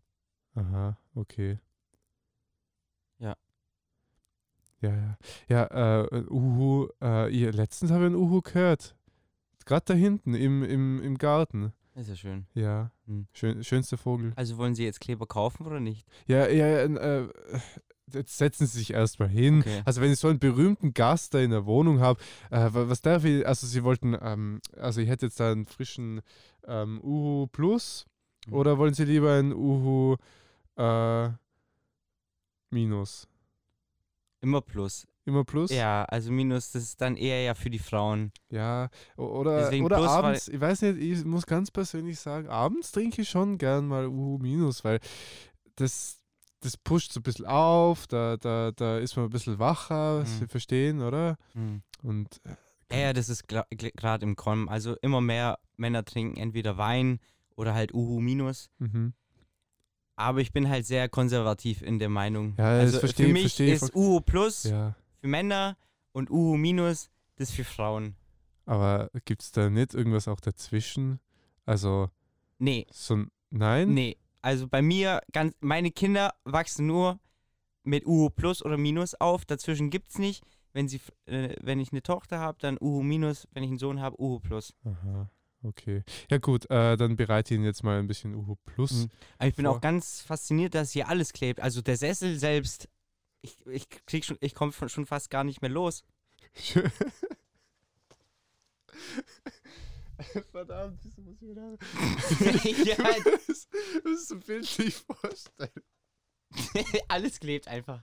Aha, 0.54 0.98
okay. 1.14 1.58
Ja. 3.18 3.36
Ja, 4.80 4.90
ja. 4.94 5.18
Ja, 5.48 6.02
äh, 6.04 6.24
Uhu, 6.30 6.88
äh, 7.02 7.34
ihr, 7.34 7.52
letztens 7.52 7.90
habe 7.90 8.02
ich 8.04 8.06
einen 8.06 8.14
Uhu 8.16 8.40
gehört. 8.42 8.94
Gerade 9.64 9.84
da 9.86 9.94
hinten 9.94 10.34
im, 10.34 10.62
im, 10.62 11.02
im 11.02 11.18
Garten. 11.18 11.72
Ist 11.94 12.08
ja 12.08 12.14
schön. 12.16 12.46
Ja, 12.54 12.92
Hm. 13.06 13.26
schön, 13.32 13.64
schönster 13.64 13.98
Vogel. 13.98 14.32
Also 14.36 14.56
wollen 14.56 14.74
Sie 14.74 14.84
jetzt 14.84 15.00
Kleber 15.00 15.26
kaufen 15.26 15.66
oder 15.66 15.80
nicht? 15.80 16.06
Ja, 16.26 16.46
ja, 16.48 16.66
ja, 16.68 16.78
äh, 16.84 17.28
jetzt 18.12 18.38
setzen 18.38 18.66
Sie 18.68 18.78
sich 18.78 18.92
erstmal 18.92 19.28
hin. 19.28 19.60
Okay. 19.60 19.82
Also 19.84 20.00
wenn 20.00 20.12
ich 20.12 20.18
so 20.20 20.28
einen 20.28 20.38
berühmten 20.38 20.94
Gast 20.94 21.34
da 21.34 21.40
in 21.40 21.50
der 21.50 21.66
Wohnung 21.66 21.98
habe, 22.00 22.20
äh, 22.50 22.72
wa- 22.72 22.88
was 22.88 23.00
darf 23.02 23.24
ich, 23.24 23.44
also 23.46 23.66
Sie 23.66 23.82
wollten, 23.82 24.16
ähm, 24.22 24.60
also 24.76 25.00
ich 25.00 25.08
hätte 25.08 25.26
jetzt 25.26 25.40
da 25.40 25.50
einen 25.50 25.66
frischen 25.66 26.20
ähm, 26.66 27.00
Uhu 27.02 27.48
Plus 27.48 28.06
Mhm. 28.46 28.52
oder 28.54 28.78
wollen 28.78 28.94
Sie 28.94 29.04
lieber 29.04 29.32
einen 29.34 29.52
Uhu 29.52 30.16
äh, 30.76 31.30
Minus? 32.70 33.26
Immer 34.40 34.60
plus. 34.60 35.06
Immer 35.24 35.44
Plus? 35.44 35.70
Ja, 35.70 36.04
also 36.04 36.32
Minus, 36.32 36.70
das 36.70 36.84
ist 36.84 37.00
dann 37.02 37.14
eher 37.14 37.42
ja 37.42 37.54
für 37.54 37.68
die 37.68 37.78
Frauen. 37.78 38.32
Ja, 38.48 38.88
oder, 39.18 39.58
Deswegen 39.58 39.84
oder 39.84 39.96
Plus, 39.98 40.08
abends, 40.08 40.48
ich 40.48 40.58
weiß 40.58 40.80
nicht, 40.82 40.96
ich 41.02 41.22
muss 41.26 41.44
ganz 41.44 41.70
persönlich 41.70 42.18
sagen, 42.18 42.48
abends 42.48 42.92
trinke 42.92 43.20
ich 43.20 43.28
schon 43.28 43.58
gern 43.58 43.86
mal 43.88 44.06
Uhu 44.06 44.38
Minus, 44.38 44.84
weil 44.84 45.00
das, 45.76 46.22
das 46.60 46.78
pusht 46.78 47.12
so 47.12 47.20
ein 47.20 47.24
bisschen 47.24 47.44
auf, 47.44 48.06
da, 48.06 48.38
da, 48.38 48.72
da 48.74 48.96
ist 48.98 49.16
man 49.16 49.26
ein 49.26 49.30
bisschen 49.30 49.58
wacher, 49.58 50.20
Mhm. 50.20 50.24
Sie 50.26 50.46
verstehen, 50.46 51.02
oder? 51.02 51.36
Hm. 51.52 51.82
Und 52.02 52.40
äh, 52.44 52.96
Ja, 52.96 52.98
ja, 53.08 53.12
das 53.12 53.28
ist 53.28 53.48
gerade 53.48 54.24
im 54.24 54.34
Kommen. 54.34 54.70
Also 54.70 54.96
immer 55.02 55.20
mehr 55.20 55.58
Männer 55.76 56.06
trinken 56.06 56.38
entweder 56.40 56.78
Wein 56.78 57.20
oder 57.54 57.74
halt 57.74 57.92
Uhu 57.92 58.20
Minus. 58.20 58.70
mhm. 58.78 59.12
Aber 60.18 60.40
ich 60.40 60.52
bin 60.52 60.68
halt 60.68 60.84
sehr 60.84 61.08
konservativ 61.08 61.80
in 61.80 62.00
der 62.00 62.08
Meinung. 62.08 62.54
Ja, 62.58 62.78
das 62.82 62.94
also 62.94 62.98
verstehe- 63.06 63.26
für 63.28 63.32
mich 63.32 63.42
verstehe 63.42 63.72
ist 63.72 63.94
Uhu 63.94 64.20
Plus 64.20 64.64
ja. 64.64 64.96
für 65.20 65.28
Männer 65.28 65.76
und 66.12 66.28
Uhu 66.28 66.56
Minus 66.56 67.08
das 67.36 67.52
für 67.52 67.62
Frauen. 67.62 68.16
Aber 68.66 69.10
gibt 69.24 69.42
es 69.42 69.52
da 69.52 69.70
nicht 69.70 69.94
irgendwas 69.94 70.26
auch 70.26 70.40
dazwischen? 70.40 71.20
Also 71.64 72.10
Nee, 72.58 72.86
so 72.90 73.14
ein 73.14 73.30
Nein? 73.50 73.94
nee. 73.94 74.16
Also 74.42 74.66
bei 74.66 74.82
mir, 74.82 75.20
ganz, 75.32 75.54
meine 75.60 75.90
Kinder 75.92 76.34
wachsen 76.44 76.86
nur 76.88 77.20
mit 77.84 78.04
Uhu 78.04 78.28
Plus 78.30 78.64
oder 78.64 78.76
Minus 78.76 79.14
auf. 79.14 79.44
Dazwischen 79.44 79.88
gibt's 79.90 80.18
nicht. 80.18 80.42
Wenn, 80.72 80.88
sie, 80.88 81.00
äh, 81.26 81.54
wenn 81.62 81.78
ich 81.80 81.92
eine 81.92 82.02
Tochter 82.02 82.40
habe, 82.40 82.58
dann 82.60 82.76
Uhu 82.80 83.02
Minus. 83.04 83.46
Wenn 83.52 83.62
ich 83.62 83.70
einen 83.70 83.78
Sohn 83.78 84.00
habe, 84.00 84.20
Uhu 84.20 84.40
Plus. 84.40 84.74
Aha, 84.84 85.30
okay. 85.62 86.02
Ja 86.30 86.38
gut, 86.38 86.70
äh, 86.70 86.96
dann 86.96 87.16
bereite 87.16 87.54
ich 87.54 87.58
Ihnen 87.58 87.64
jetzt 87.64 87.82
mal 87.82 87.98
ein 87.98 88.06
bisschen 88.06 88.34
Uhu 88.34 88.56
Plus. 88.64 88.92
Mhm. 88.92 89.10
Ich 89.42 89.54
bin 89.54 89.66
vor. 89.66 89.76
auch 89.76 89.80
ganz 89.80 90.20
fasziniert, 90.20 90.74
dass 90.74 90.92
hier 90.92 91.08
alles 91.08 91.32
klebt. 91.32 91.60
Also 91.60 91.82
der 91.82 91.96
Sessel 91.96 92.38
selbst, 92.38 92.88
ich, 93.42 93.56
ich 93.66 93.88
krieg 94.06 94.24
schon, 94.24 94.38
ich 94.40 94.54
komme 94.54 94.72
schon 94.72 95.06
fast 95.06 95.30
gar 95.30 95.44
nicht 95.44 95.62
mehr 95.62 95.70
los. 95.70 96.04
Verdammt, 100.50 100.98
das 101.04 101.16
muss 101.16 101.36
ich 101.40 101.48
wieder. 101.48 101.78
Ja. 102.84 102.96
das, 103.46 103.68
das 104.04 104.12
ist 104.12 104.28
so 104.28 104.36
bildlich 104.36 104.96
vorstellen. 104.96 105.70
alles 107.08 107.38
klebt 107.38 107.68
einfach. 107.68 108.02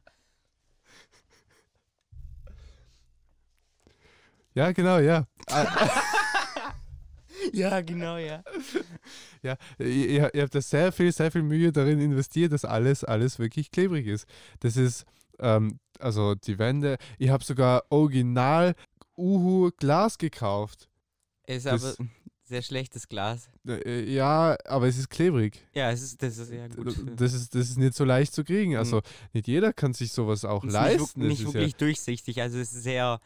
Ja, 4.54 4.72
genau, 4.72 5.00
ja. 5.00 5.28
Ja, 7.54 7.82
genau, 7.82 8.18
ja. 8.18 8.44
Ja, 9.42 9.58
ihr, 9.80 10.34
ihr 10.34 10.42
habt 10.44 10.56
da 10.56 10.62
sehr 10.62 10.92
viel, 10.92 11.12
sehr 11.12 11.32
viel 11.32 11.44
Mühe 11.44 11.72
darin 11.72 12.00
investiert, 12.00 12.52
dass 12.52 12.66
alles, 12.66 13.04
alles 13.04 13.40
wirklich 13.40 13.72
klebrig 13.72 14.08
ist. 14.08 14.25
Das 14.60 14.78
ist, 14.78 15.06
ähm, 15.40 15.80
also 16.00 16.36
die 16.36 16.58
Wände, 16.58 16.98
ich 17.18 17.30
habe 17.30 17.44
sogar 17.44 17.84
original 17.90 18.74
Uhu 19.18 19.70
Glas 19.78 20.18
gekauft. 20.18 20.90
Ist 21.48 21.66
Das- 21.66 21.98
aber 22.00 22.08
sehr 22.48 22.62
schlechtes 22.62 23.08
Glas. 23.08 23.50
Äh, 23.68 24.04
Ja, 24.14 24.56
aber 24.66 24.88
es 24.88 24.98
ist 25.00 25.10
klebrig. 25.10 25.66
Ja, 25.74 25.90
es 25.92 26.04
ist, 26.04 26.22
das 26.22 26.38
ist 26.38 26.52
ja 26.52 26.68
gut. 26.68 26.96
Das 27.16 27.34
ist, 27.34 27.56
das 27.56 27.70
ist 27.70 27.78
nicht 27.78 27.96
so 27.96 28.04
leicht 28.06 28.34
zu 28.36 28.44
kriegen. 28.44 28.75
Also 28.78 29.02
nicht 29.34 29.48
jeder 29.48 29.74
kann 29.74 29.94
sich 29.94 30.12
sowas 30.12 30.46
auch 30.46 30.64
Es 30.64 30.68
ist 30.68 30.74
leisten. 30.74 31.22
Nicht, 31.22 31.34
Es 31.34 31.40
nicht 31.40 31.48
ist 31.48 31.54
wirklich 31.56 31.75
durchsichtig, 31.75 32.42
also 32.42 32.60
es 32.60 32.72
ist 32.72 32.84
sehr 32.84 33.20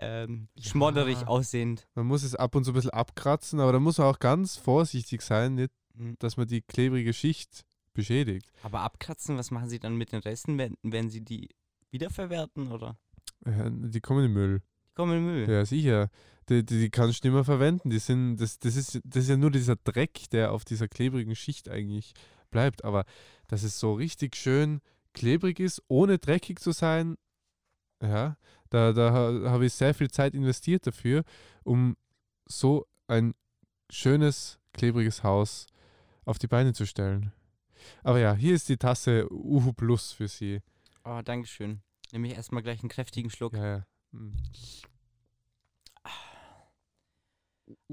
ähm, 0.00 0.48
schmodderig 0.58 1.20
Ja. 1.22 1.26
aussehend. 1.28 1.80
ja, 1.80 1.86
man 1.96 2.06
muss 2.06 2.22
es 2.22 2.34
ab 2.34 2.54
und 2.54 2.64
zu 2.64 2.70
ein 2.72 2.74
bisschen 2.74 2.90
abkratzen, 2.90 3.60
aber 3.60 3.72
da 3.72 3.80
muss 3.80 3.98
man 3.98 4.06
auch 4.08 4.18
ganz 4.18 4.56
vorsichtig 4.56 5.22
sein, 5.22 5.54
nicht, 5.54 5.70
Mhm. 5.94 6.16
dass 6.20 6.36
man 6.36 6.46
die 6.46 6.62
klebrige 6.62 7.12
Schicht 7.12 7.64
beschädigt. 7.92 8.46
Aber 8.62 8.80
abkratzen, 8.80 9.36
was 9.36 9.50
machen 9.50 9.68
Sie 9.68 9.78
dann 9.80 9.96
mit 9.96 10.12
den 10.12 10.20
Resten? 10.20 10.56
Werden, 10.56 10.76
werden 10.82 11.10
Sie 11.10 11.20
die 11.22 11.48
wiederverwerten 11.90 12.70
oder? 12.70 12.96
Ja, 13.44 13.68
die 13.68 14.00
kommen 14.00 14.24
in 14.24 14.30
den 14.30 14.34
Müll. 14.34 14.62
Die 14.88 14.94
kommen 14.94 15.12
in 15.18 15.26
den 15.26 15.34
Müll. 15.34 15.50
Ja, 15.50 15.64
sicher. 15.64 16.08
Die, 16.48 16.64
die, 16.64 16.78
die 16.78 16.90
kannst 16.90 17.22
du 17.24 17.28
nicht 17.28 17.34
mehr 17.34 17.44
verwenden. 17.44 17.90
Die 17.90 17.98
sind, 17.98 18.36
das, 18.36 18.58
das, 18.60 18.76
ist, 18.76 19.00
das 19.04 19.24
ist 19.24 19.28
ja 19.30 19.36
nur 19.36 19.50
dieser 19.50 19.76
Dreck, 19.76 20.30
der 20.30 20.52
auf 20.52 20.64
dieser 20.64 20.88
klebrigen 20.88 21.34
Schicht 21.34 21.68
eigentlich 21.68 22.12
bleibt. 22.50 22.84
Aber 22.84 23.04
dass 23.48 23.62
es 23.64 23.78
so 23.80 23.92
richtig 23.94 24.36
schön 24.36 24.80
klebrig 25.12 25.58
ist, 25.58 25.82
ohne 25.88 26.18
dreckig 26.18 26.60
zu 26.60 26.70
sein, 26.72 27.16
ja, 28.02 28.36
da, 28.70 28.92
da 28.92 29.12
ha- 29.12 29.50
habe 29.50 29.66
ich 29.66 29.72
sehr 29.74 29.94
viel 29.94 30.10
Zeit 30.10 30.34
investiert 30.34 30.86
dafür, 30.86 31.24
um 31.64 31.96
so 32.46 32.86
ein 33.08 33.34
schönes, 33.90 34.58
klebriges 34.72 35.22
Haus 35.22 35.66
auf 36.24 36.38
die 36.38 36.46
Beine 36.46 36.72
zu 36.72 36.86
stellen. 36.86 37.32
Aber 38.04 38.18
ja, 38.20 38.34
hier 38.34 38.54
ist 38.54 38.68
die 38.68 38.76
Tasse 38.76 39.26
Uhu 39.32 39.72
Plus 39.72 40.12
für 40.12 40.28
Sie. 40.28 40.60
Oh, 41.04 41.20
Dankeschön. 41.24 41.80
Nehme 42.12 42.28
ich 42.28 42.34
erstmal 42.34 42.62
gleich 42.62 42.80
einen 42.80 42.88
kräftigen 42.90 43.30
Schluck. 43.30 43.54
Ja, 43.54 43.66
ja. 43.66 43.86
Hm. 44.12 44.32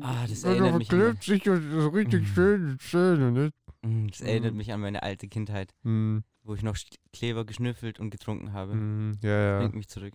Ah, 0.01 0.25
das 0.27 0.43
erinnert 0.43 0.77
mich 0.77 0.91
an 0.91 1.17
sich 1.21 1.47
und 1.49 1.71
so 1.71 1.89
richtig 1.89 2.21
Mhm. 2.23 2.25
schön, 2.33 2.77
schön, 2.79 3.33
ne? 3.33 3.51
Mm, 3.83 4.07
das 4.07 4.21
erinnert 4.21 4.53
Mhm. 4.53 4.57
mich 4.57 4.71
an 4.73 4.81
meine 4.81 5.03
alte 5.03 5.27
Kindheit, 5.27 5.73
Hm, 5.83 6.23
wo 6.43 6.55
ich 6.55 6.63
noch 6.63 6.77
Kleber 7.13 7.45
geschnüffelt 7.45 7.99
und 7.99 8.09
getrunken 8.09 8.53
habe. 8.53 8.73
hm, 8.73 9.17
ja, 9.21 9.29
ja. 9.29 9.57
Bringt 9.59 9.75
mich 9.75 9.87
zurück. 9.87 10.13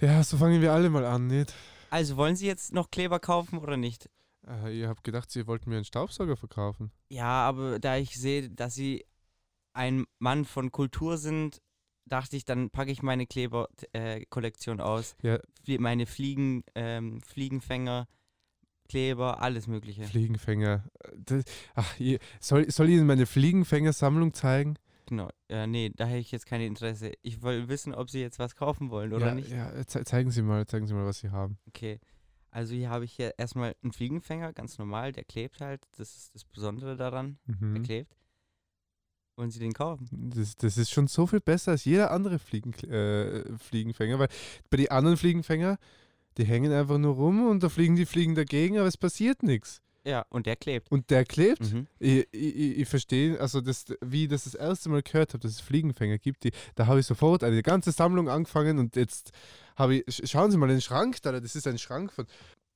Ja, 0.00 0.22
so 0.22 0.36
fangen 0.36 0.60
wir 0.62 0.72
alle 0.72 0.90
mal 0.90 1.04
an, 1.04 1.26
nicht? 1.26 1.54
Also, 1.90 2.16
wollen 2.16 2.36
Sie 2.36 2.46
jetzt 2.46 2.72
noch 2.72 2.90
Kleber 2.90 3.18
kaufen 3.18 3.58
oder 3.58 3.76
nicht? 3.76 4.08
Äh, 4.46 4.78
ihr 4.78 4.88
habt 4.88 5.04
gedacht, 5.04 5.30
Sie 5.30 5.46
wollten 5.46 5.70
mir 5.70 5.76
einen 5.76 5.84
Staubsauger 5.84 6.36
verkaufen. 6.36 6.92
Ja, 7.08 7.46
aber 7.48 7.78
da 7.78 7.96
ich 7.96 8.14
sehe, 8.14 8.50
dass 8.50 8.74
Sie 8.74 9.04
ein 9.72 10.04
Mann 10.18 10.44
von 10.44 10.70
Kultur 10.70 11.16
sind, 11.18 11.60
dachte 12.04 12.36
ich, 12.36 12.44
dann 12.44 12.70
packe 12.70 12.90
ich 12.90 13.02
meine 13.02 13.26
Kleber-Kollektion 13.26 14.80
aus. 14.80 15.16
Ja. 15.22 15.38
Flie- 15.64 15.78
Meine 15.78 16.06
Fliegen, 16.06 16.62
ähm, 16.74 17.20
Fliegenfänger, 17.22 18.06
Kleber, 18.88 19.42
alles 19.42 19.66
Mögliche. 19.66 20.04
Fliegenfänger. 20.04 20.84
Äh, 21.00 21.08
Das, 21.18 21.44
ach, 21.74 21.94
soll, 22.40 22.70
soll 22.70 22.88
ich 22.88 22.94
Ihnen 22.96 23.06
meine 23.06 23.26
Fliegenfängersammlung 23.26 24.32
zeigen? 24.32 24.76
Genau. 25.08 25.30
Äh, 25.48 25.66
nee, 25.66 25.90
da 25.94 26.04
hätte 26.04 26.18
ich 26.18 26.30
jetzt 26.30 26.46
kein 26.46 26.60
Interesse. 26.60 27.12
Ich 27.22 27.40
wollte 27.42 27.68
wissen, 27.68 27.94
ob 27.94 28.10
Sie 28.10 28.20
jetzt 28.20 28.38
was 28.38 28.54
kaufen 28.54 28.90
wollen 28.90 29.12
oder 29.12 29.28
ja, 29.28 29.34
nicht. 29.34 29.50
Ja, 29.50 29.70
äh, 29.72 29.86
ze 29.86 30.04
zeigen 30.04 30.30
Sie 30.30 30.42
mal, 30.42 30.66
zeigen 30.66 30.86
Sie 30.86 30.94
mal, 30.94 31.06
was 31.06 31.18
Sie 31.20 31.30
haben. 31.30 31.58
Okay. 31.68 31.98
Also 32.50 32.74
hier 32.74 32.90
habe 32.90 33.04
ich 33.04 33.12
hier 33.12 33.34
erstmal 33.38 33.74
einen 33.82 33.92
Fliegenfänger, 33.92 34.52
ganz 34.52 34.78
normal, 34.78 35.12
der 35.12 35.24
klebt 35.24 35.60
halt. 35.60 35.82
Das 35.96 36.14
ist 36.16 36.34
das 36.34 36.44
Besondere 36.44 36.96
daran. 36.96 37.38
Der 37.46 37.56
Mhm. 37.68 37.82
klebt. 37.82 38.16
Wollen 39.36 39.50
Sie 39.50 39.60
den 39.60 39.72
kaufen? 39.72 40.08
Das, 40.34 40.56
das 40.56 40.76
ist 40.78 40.90
schon 40.90 41.06
so 41.06 41.26
viel 41.26 41.40
besser 41.40 41.70
als 41.72 41.84
jeder 41.84 42.10
andere 42.10 42.38
Fliegen, 42.38 42.72
äh, 42.90 43.44
Fliegenfänger, 43.58 44.18
weil 44.18 44.28
bei 44.68 44.78
den 44.78 44.90
anderen 44.90 45.16
Fliegenfänger, 45.16 45.78
die 46.36 46.44
hängen 46.44 46.72
einfach 46.72 46.98
nur 46.98 47.14
rum 47.14 47.46
und 47.48 47.62
da 47.62 47.68
fliegen 47.68 47.94
die 47.96 48.06
Fliegen 48.06 48.34
dagegen, 48.34 48.78
aber 48.78 48.88
es 48.88 48.96
passiert 48.96 49.42
nichts. 49.42 49.80
Ja, 50.08 50.24
und 50.30 50.46
der 50.46 50.56
klebt. 50.56 50.90
Und 50.90 51.10
der 51.10 51.24
klebt. 51.26 51.60
Mhm. 51.72 51.86
Ich, 51.98 52.26
ich, 52.32 52.78
ich 52.78 52.88
verstehe, 52.88 53.38
also 53.38 53.60
das, 53.60 53.84
wie 54.00 54.22
ich 54.24 54.28
das 54.30 54.44
das 54.44 54.54
erste 54.54 54.88
Mal 54.88 55.02
gehört 55.02 55.34
habe, 55.34 55.40
dass 55.42 55.52
es 55.52 55.60
Fliegenfänger 55.60 56.16
gibt, 56.18 56.44
die, 56.44 56.52
da 56.76 56.86
habe 56.86 57.00
ich 57.00 57.06
sofort 57.06 57.44
eine 57.44 57.62
ganze 57.62 57.92
Sammlung 57.92 58.28
angefangen 58.30 58.78
und 58.78 58.96
jetzt 58.96 59.32
habe 59.76 59.96
ich, 59.96 60.04
sch- 60.06 60.26
schauen 60.26 60.50
Sie 60.50 60.56
mal 60.56 60.68
den 60.68 60.80
Schrank 60.80 61.20
da, 61.22 61.32
das 61.38 61.54
ist 61.54 61.66
ein 61.66 61.76
Schrank 61.78 62.12
von, 62.12 62.24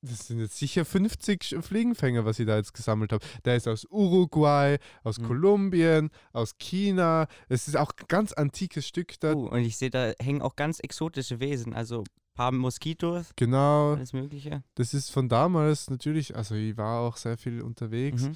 das 0.05 0.27
sind 0.27 0.39
jetzt 0.41 0.57
sicher 0.57 0.85
50 0.85 1.41
Sch- 1.41 1.61
Fliegenfänger, 1.63 2.23
was 2.23 2.37
ich 2.37 2.45
da 2.45 2.57
jetzt 2.57 2.73
gesammelt 2.73 3.11
habe. 3.13 3.25
Der 3.45 3.55
ist 3.55 3.67
aus 3.67 3.85
Uruguay, 3.89 4.77
aus 5.03 5.17
Mhm. 5.17 5.23
Kolumbien, 5.27 6.09
aus 6.33 6.57
China, 6.59 7.27
es 7.49 7.67
ist 7.67 7.77
auch 7.77 7.93
ein 7.97 8.05
ganz 8.09 8.31
antikes 8.33 8.85
Stück 8.87 9.19
da, 9.21 9.33
Uh, 9.33 9.47
und 9.47 9.61
ich 9.63 9.77
sehe, 9.77 9.89
da 9.89 10.11
hängen 10.21 10.41
auch 10.43 10.55
ganz 10.55 10.79
exotische 10.79 11.39
Wesen, 11.39 11.73
also 11.73 12.03
paar 12.33 12.51
Moskitos, 12.51 13.31
genau, 13.35 13.93
alles 13.93 14.13
Mögliche. 14.13 14.63
das 14.75 14.93
ist 14.93 15.09
von 15.11 15.29
damals 15.29 15.89
natürlich, 15.89 16.35
also 16.35 16.55
ich 16.55 16.75
war 16.77 17.01
auch 17.01 17.17
sehr 17.17 17.37
viel 17.37 17.61
unterwegs, 17.61 18.23
Mhm. 18.23 18.35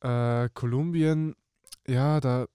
Äh, 0.00 0.50
Kolumbien, 0.52 1.34
ja, 1.88 2.20
da, 2.20 2.46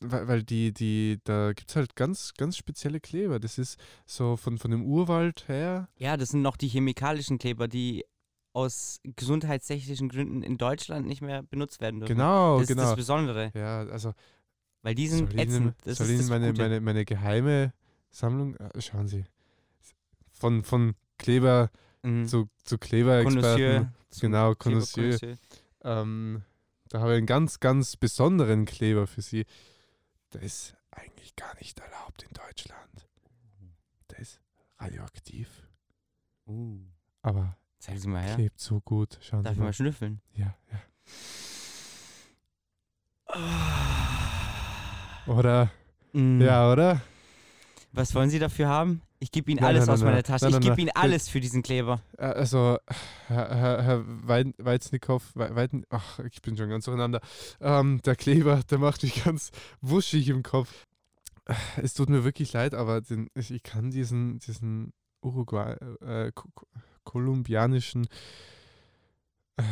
weil, 0.00 0.26
weil 0.26 0.42
die, 0.42 0.72
die, 0.72 1.20
da 1.24 1.52
gibt 1.52 1.70
es 1.70 1.76
halt 1.76 1.94
ganz, 1.94 2.34
ganz 2.36 2.56
spezielle 2.56 2.98
Kleber. 3.00 3.38
Das 3.38 3.58
ist 3.58 3.78
so 4.06 4.36
von, 4.36 4.58
von 4.58 4.72
dem 4.72 4.84
Urwald 4.84 5.46
her. 5.46 5.88
Ja, 5.96 6.16
das 6.16 6.30
sind 6.30 6.42
noch 6.42 6.56
die 6.56 6.66
chemikalischen 6.68 7.38
Kleber, 7.38 7.68
die 7.68 8.04
aus 8.52 9.00
gesundheitstechnischen 9.04 10.08
Gründen 10.08 10.42
in 10.42 10.58
Deutschland 10.58 11.06
nicht 11.06 11.22
mehr 11.22 11.42
benutzt 11.44 11.80
werden 11.80 12.00
dürfen. 12.00 12.16
Genau, 12.16 12.58
das 12.58 12.68
ist 12.68 12.76
das 12.76 12.84
genau. 12.84 12.96
Besondere, 12.96 13.52
Ja, 13.54 13.80
also 13.86 14.12
weil 14.82 14.94
die 14.94 15.06
soll 15.08 15.18
sind 15.18 15.32
Ihnen, 15.34 15.40
ätzend. 15.40 15.74
Das 15.84 15.98
soll 15.98 16.08
ist 16.08 16.18
das 16.18 16.26
Ihnen 16.26 16.40
meine, 16.40 16.52
meine, 16.52 16.80
meine 16.80 17.04
geheime 17.04 17.72
Sammlung, 18.10 18.56
äh, 18.56 18.80
schauen 18.80 19.08
Sie, 19.08 19.24
von, 20.44 20.62
von 20.62 20.94
Kleber 21.16 21.70
Mhm. 22.02 22.26
zu, 22.28 22.50
zu 22.64 22.76
Kleberexperten. 22.76 23.94
Genau. 24.20 24.54
Connoisseur. 24.54 25.18
Ähm, 25.82 26.42
da 26.90 27.00
habe 27.00 27.12
ich 27.12 27.16
einen 27.16 27.26
ganz, 27.26 27.60
ganz 27.60 27.96
besonderen 27.96 28.66
Kleber 28.66 29.06
für 29.06 29.22
Sie. 29.22 29.46
Der 30.34 30.42
ist 30.42 30.74
eigentlich 30.90 31.34
gar 31.34 31.56
nicht 31.56 31.80
erlaubt 31.80 32.24
in 32.24 32.34
Deutschland. 32.34 33.08
Der 34.10 34.18
ist 34.18 34.38
radioaktiv. 34.78 35.48
Uh, 36.46 36.78
Aber 37.22 37.56
zeigen 37.78 37.98
Sie 38.00 38.08
mal 38.08 38.22
her. 38.22 38.34
klebt 38.34 38.60
so 38.60 38.82
gut. 38.82 39.18
Schauen 39.22 39.42
Darf 39.42 39.52
Sie 39.52 39.54
ich 39.54 39.60
mal. 39.60 39.64
mal 39.68 39.72
schnüffeln? 39.72 40.20
Ja, 40.34 40.54
ja. 40.70 40.82
Oder? 45.26 45.70
Mm. 46.12 46.42
Ja, 46.42 46.70
oder? 46.70 47.00
Was 47.92 48.14
wollen 48.14 48.28
Sie 48.28 48.38
dafür 48.38 48.68
haben? 48.68 49.00
Ich 49.24 49.32
gebe 49.32 49.50
Ihnen 49.50 49.60
Nein, 49.62 49.68
alles 49.74 49.86
nein, 49.86 49.94
aus 49.94 50.00
nein, 50.02 50.10
meiner. 50.10 50.22
Tasche. 50.22 50.48
Ich 50.50 50.60
gebe. 50.60 50.78
Ihnen 50.78 50.90
alles 50.94 51.30
für 51.30 51.40
diesen 51.40 51.62
Kleber. 51.62 52.02
Äh, 52.18 52.24
Also, 52.26 52.76
Herr, 53.28 53.56
Herr, 53.56 53.82
Herr 53.82 54.04
Wei- 54.06 54.52
Weiznikow, 54.58 55.22
Wei- 55.34 55.54
Weiden, 55.54 55.86
ach, 55.88 56.18
ich 56.30 56.42
bin 56.42 56.58
schon 56.58 56.68
ganz 56.68 56.84
durcheinander. 56.84 57.22
Ähm, 57.58 58.02
der 58.04 58.16
Kleber, 58.16 58.60
der 58.70 58.76
macht 58.78 59.02
mich 59.02 59.24
ganz 59.24 59.50
wuschig 59.80 60.28
im 60.28 60.42
Kopf. 60.42 60.86
Es 61.82 61.94
tut 61.94 62.10
mir 62.10 62.22
wirklich 62.22 62.52
leid, 62.52 62.74
aber 62.74 63.00
den, 63.00 63.28
ich, 63.34 63.50
ich 63.50 63.62
kann 63.62 63.90
diesen, 63.90 64.40
diesen 64.40 64.92
Uruguay, 65.22 65.72
äh, 66.02 66.30
ko- 66.34 66.48
ko- 66.54 66.66
kolumbianischen 67.04 68.06
äh, 69.56 69.62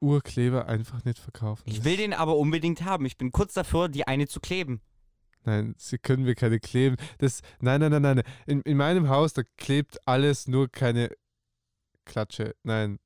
Urkleber 0.00 0.66
einfach 0.66 1.04
nicht 1.04 1.18
verkaufen. 1.18 1.64
Ich 1.66 1.84
will 1.84 1.98
den 1.98 2.14
aber 2.14 2.36
unbedingt 2.38 2.82
haben. 2.84 3.04
Ich 3.04 3.18
bin 3.18 3.32
kurz 3.32 3.52
davor, 3.52 3.88
die 3.90 4.06
eine 4.06 4.28
zu 4.28 4.40
kleben. 4.40 4.80
Nein, 5.44 5.74
sie 5.78 5.98
können 5.98 6.24
mir 6.24 6.34
keine 6.34 6.60
kleben. 6.60 6.96
Das, 7.18 7.40
nein, 7.60 7.80
nein, 7.80 7.90
nein, 7.90 8.02
nein. 8.02 8.22
In, 8.46 8.60
in 8.62 8.76
meinem 8.76 9.08
Haus, 9.08 9.32
da 9.32 9.42
klebt 9.56 10.06
alles, 10.06 10.46
nur 10.48 10.68
keine 10.68 11.10
Klatsche. 12.04 12.54
Nein. 12.62 12.98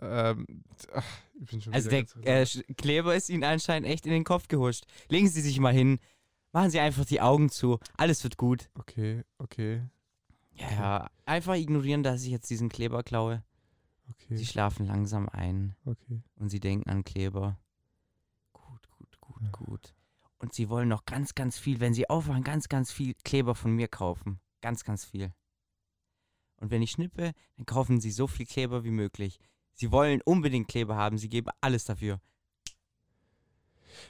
Ähm, 0.00 0.64
ach, 0.92 1.04
ich 1.40 1.50
bin 1.50 1.60
schon 1.62 1.72
Also 1.72 1.88
der 1.88 2.04
äh, 2.24 2.46
Kleber 2.76 3.14
ist 3.14 3.30
Ihnen 3.30 3.44
anscheinend 3.44 3.88
echt 3.88 4.06
in 4.06 4.12
den 4.12 4.24
Kopf 4.24 4.48
gehuscht. 4.48 4.84
Legen 5.08 5.28
Sie 5.28 5.40
sich 5.40 5.58
mal 5.60 5.72
hin. 5.72 5.98
Machen 6.52 6.70
Sie 6.70 6.80
einfach 6.80 7.04
die 7.04 7.20
Augen 7.20 7.48
zu. 7.48 7.78
Alles 7.96 8.22
wird 8.22 8.36
gut. 8.36 8.70
Okay, 8.74 9.24
okay, 9.38 9.82
Ja, 10.52 10.70
ja. 10.70 11.10
Einfach 11.26 11.54
ignorieren, 11.54 12.02
dass 12.02 12.22
ich 12.22 12.30
jetzt 12.30 12.50
diesen 12.50 12.68
Kleber 12.68 13.02
klaue. 13.02 13.42
Sie 14.28 14.34
okay, 14.34 14.44
schlafen 14.44 14.86
langsam 14.86 15.28
ein 15.28 15.74
okay. 15.84 16.22
und 16.36 16.50
Sie 16.50 16.60
denken 16.60 16.88
an 16.90 17.02
Kleber. 17.04 17.58
Gut, 18.52 18.88
gut, 18.90 19.20
gut, 19.20 19.42
Ja. 19.42 19.50
gut. 19.50 19.94
Und 20.44 20.52
Sie 20.52 20.68
wollen 20.68 20.88
noch 20.90 21.06
ganz, 21.06 21.34
ganz 21.34 21.56
viel, 21.58 21.80
wenn 21.80 21.94
Sie 21.94 22.10
aufwachen, 22.10 22.44
ganz, 22.44 22.68
ganz 22.68 22.92
viel 22.92 23.14
Kleber 23.24 23.54
von 23.54 23.72
mir 23.72 23.88
kaufen. 23.88 24.40
Ganz, 24.60 24.84
ganz 24.84 25.02
viel. 25.02 25.32
Und 26.60 26.70
wenn 26.70 26.82
ich 26.82 26.90
schnippe, 26.90 27.32
dann 27.56 27.64
kaufen 27.64 27.98
Sie 27.98 28.10
so 28.10 28.26
viel 28.26 28.44
Kleber 28.44 28.84
wie 28.84 28.90
möglich. 28.90 29.38
Sie 29.72 29.90
wollen 29.90 30.20
unbedingt 30.22 30.68
Kleber 30.68 30.96
haben. 30.96 31.16
Sie 31.16 31.30
geben 31.30 31.48
alles 31.62 31.86
dafür. 31.86 32.20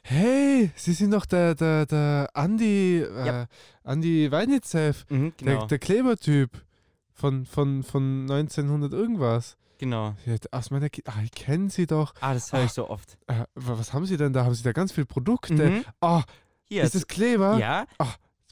Hey, 0.02 0.72
Sie 0.74 0.92
sind 0.92 1.12
doch 1.12 1.24
der, 1.24 1.54
der, 1.54 1.86
der 1.86 2.28
Andi, 2.34 3.02
äh, 3.02 3.26
Ja. 3.26 3.46
Andi 3.84 4.28
Weinitzew, 4.32 4.92
Mhm, 5.10 5.34
der, 5.38 5.52
genau. 5.54 5.66
der 5.66 5.78
Klebertyp 5.78 6.64
von, 7.12 7.46
von, 7.46 7.84
von 7.84 8.22
1900 8.22 8.92
irgendwas. 8.92 9.56
Genau. 9.78 10.14
Ja, 10.26 10.36
aus 10.52 10.70
meiner 10.70 10.88
Ki 10.88 11.02
ah, 11.06 11.20
ich 11.22 11.30
kenne 11.32 11.70
Sie 11.70 11.86
doch. 11.86 12.14
Ah, 12.20 12.34
das 12.34 12.52
höre 12.52 12.60
Ah. 12.60 12.64
ich 12.64 12.72
so 12.72 12.88
oft. 12.88 13.18
Äh, 13.26 13.44
wa- 13.54 13.78
was 13.78 13.92
haben 13.92 14.06
Sie 14.06 14.16
denn 14.16 14.32
da? 14.32 14.44
Haben 14.44 14.54
Sie 14.54 14.62
da 14.62 14.72
ganz 14.72 14.92
viele 14.92 15.06
Produkte? 15.06 15.70
Mhm. 15.70 15.84
Ah, 16.00 16.22
Hier, 16.64 16.82
ist 16.84 16.94
das 16.94 17.06
Kleber? 17.06 17.58
ja, 17.58 17.86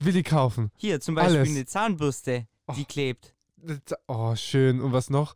Will 0.00 0.16
ich 0.16 0.24
kaufen. 0.24 0.70
hier 0.76 1.00
zum 1.00 1.14
Beispiel 1.14 1.38
Alles. 1.38 1.48
eine 1.50 1.64
Zahnbürste, 1.66 2.46
die 2.76 2.82
Oh. 2.82 2.86
klebt. 2.88 3.34
Das- 3.56 3.78
Oh, 4.08 4.34
schön. 4.36 4.80
Und 4.80 4.92
was 4.92 5.10
noch? 5.10 5.34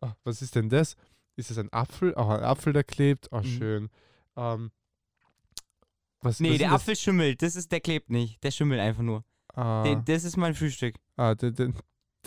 Ah, 0.00 0.14
was 0.24 0.40
ist 0.42 0.54
denn 0.54 0.68
das? 0.68 0.96
Ist 1.36 1.50
das 1.50 1.58
ein 1.58 1.72
Apfel? 1.72 2.14
Oh, 2.16 2.26
ein 2.28 2.42
Apfel, 2.42 2.72
der 2.72 2.84
klebt. 2.84 3.28
Oh, 3.30 3.38
Mhm. 3.38 3.44
schön. 3.44 3.90
Ähm, 4.36 4.70
was, 6.20 6.40
Nee, 6.40 6.52
was 6.52 6.58
der 6.58 6.72
Apfel 6.72 6.96
schimmelt. 6.96 7.42
Das 7.42 7.54
ist, 7.56 7.70
der 7.70 7.80
klebt 7.80 8.10
nicht. 8.10 8.42
Der 8.42 8.50
schimmelt 8.50 8.80
einfach 8.80 9.02
nur. 9.02 9.24
Das? 9.54 9.56
Ah, 9.64 9.82
Den, 9.82 10.04
das 10.04 10.24
ist 10.24 10.36
mein 10.36 10.54
Frühstück. 10.54 10.96
ah, 11.16 11.34
den, 11.34 11.54
den, 11.54 11.74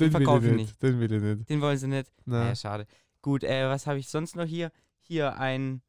den, 0.06 0.12
verkaufe 0.12 0.46
ich 0.46 0.52
ich 0.52 0.58
nicht. 0.58 0.82
Den 0.84 1.00
will 1.00 1.12
ich 1.12 1.22
nicht. 1.22 1.50
Den 1.50 1.62
wollen 1.62 1.78
sie 1.78 1.88
nicht. 1.88 2.12
Na, 2.26 2.40
Naja, 2.44 2.56
schade. 2.56 2.86
Gut, 3.22 3.44
äh, 3.44 3.68
was 3.70 3.88
habe 3.88 4.00
ich 4.00 4.08
sonst 4.10 4.36
noch 4.36 4.46
hier? 4.46 4.72
Hier 5.02 5.38
ein 5.38 5.82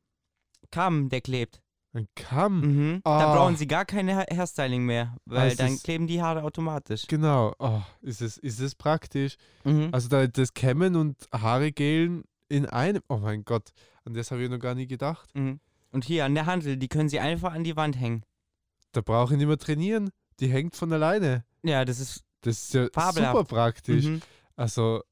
Kamm, 0.71 1.09
der 1.09 1.21
klebt. 1.21 1.61
ein 1.95 2.09
Kamm. 2.15 2.61
Mhm. 2.61 3.01
Da 3.05 3.11
Ah. 3.11 3.35
brauchen 3.37 3.57
sie 3.57 3.67
gar 3.67 3.85
keine 3.85 4.17
Ha- 4.17 4.27
Hairstyling 4.35 4.85
mehr, 4.87 5.15
weil 5.27 5.49
es 5.49 5.57
dann 5.59 5.77
kleben 5.77 6.07
die 6.07 6.23
Haare 6.23 6.43
automatisch. 6.43 7.07
Genau. 7.07 7.53
Oh, 7.59 7.83
ist 8.01 8.23
es, 8.23 8.39
ist 8.39 8.61
es 8.61 8.75
praktisch. 8.75 9.37
Mhm. 9.65 9.91
Also 9.93 10.09
da, 10.09 10.27
das 10.27 10.55
Kämmen 10.55 10.97
und 10.97 11.17
Haare 11.33 11.71
gelen 11.71 12.25
in 12.49 12.65
einem. 12.65 13.03
Oh 13.09 13.19
mein 13.19 13.45
Gott. 13.45 13.73
An 14.07 14.15
das 14.15 14.31
habe 14.31 14.43
ich 14.43 14.49
noch 14.51 14.59
gar 14.59 14.75
nie 14.75 14.87
gedacht. 14.87 15.29
Mhm. 15.35 15.61
Und 15.91 16.05
hier 16.07 16.25
an 16.25 16.35
der 16.35 16.47
Handel, 16.47 16.79
die 16.79 16.89
können 16.89 17.11
sie 17.11 17.21
einfach 17.21 17.53
an 17.53 17.63
die 17.65 17.77
Wand 17.77 18.01
hängen. 18.01 18.25
Da 18.93 19.03
brauche 19.03 19.35
ich 19.35 19.39
nicht 19.39 19.47
mehr 19.47 19.59
trainieren. 19.59 20.09
Die 20.41 20.49
hängt 20.49 20.75
von 20.75 20.91
alleine. 20.95 21.45
Ja, 21.63 21.85
das 21.85 22.01
ist 22.01 22.25
Das 22.43 22.63
ist 22.63 22.75
ja 22.75 22.89
Fabelhaft. 22.93 23.37
super 23.39 23.49
praktisch. 23.49 24.05
mhm. 24.05 24.21
Also, 24.57 25.03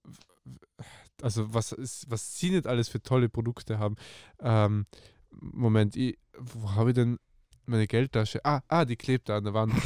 also 1.22 1.52
was, 1.54 1.72
ist, 1.72 2.04
was 2.10 2.36
sie 2.38 2.50
nicht 2.50 2.66
alles 2.66 2.88
für 2.88 3.00
tolle 3.02 3.28
Produkte 3.28 3.78
haben. 3.78 3.96
Ähm, 4.40 4.86
Moment, 5.30 5.96
ich, 5.96 6.18
wo 6.36 6.72
habe 6.74 6.90
ich 6.90 6.96
denn 6.96 7.18
meine 7.66 7.86
Geldtasche? 7.86 8.44
Ah, 8.44 8.62
ah, 8.68 8.84
die 8.84 8.96
klebt 8.96 9.28
da 9.28 9.36
an 9.38 9.44
der 9.44 9.54
Wand. 9.54 9.72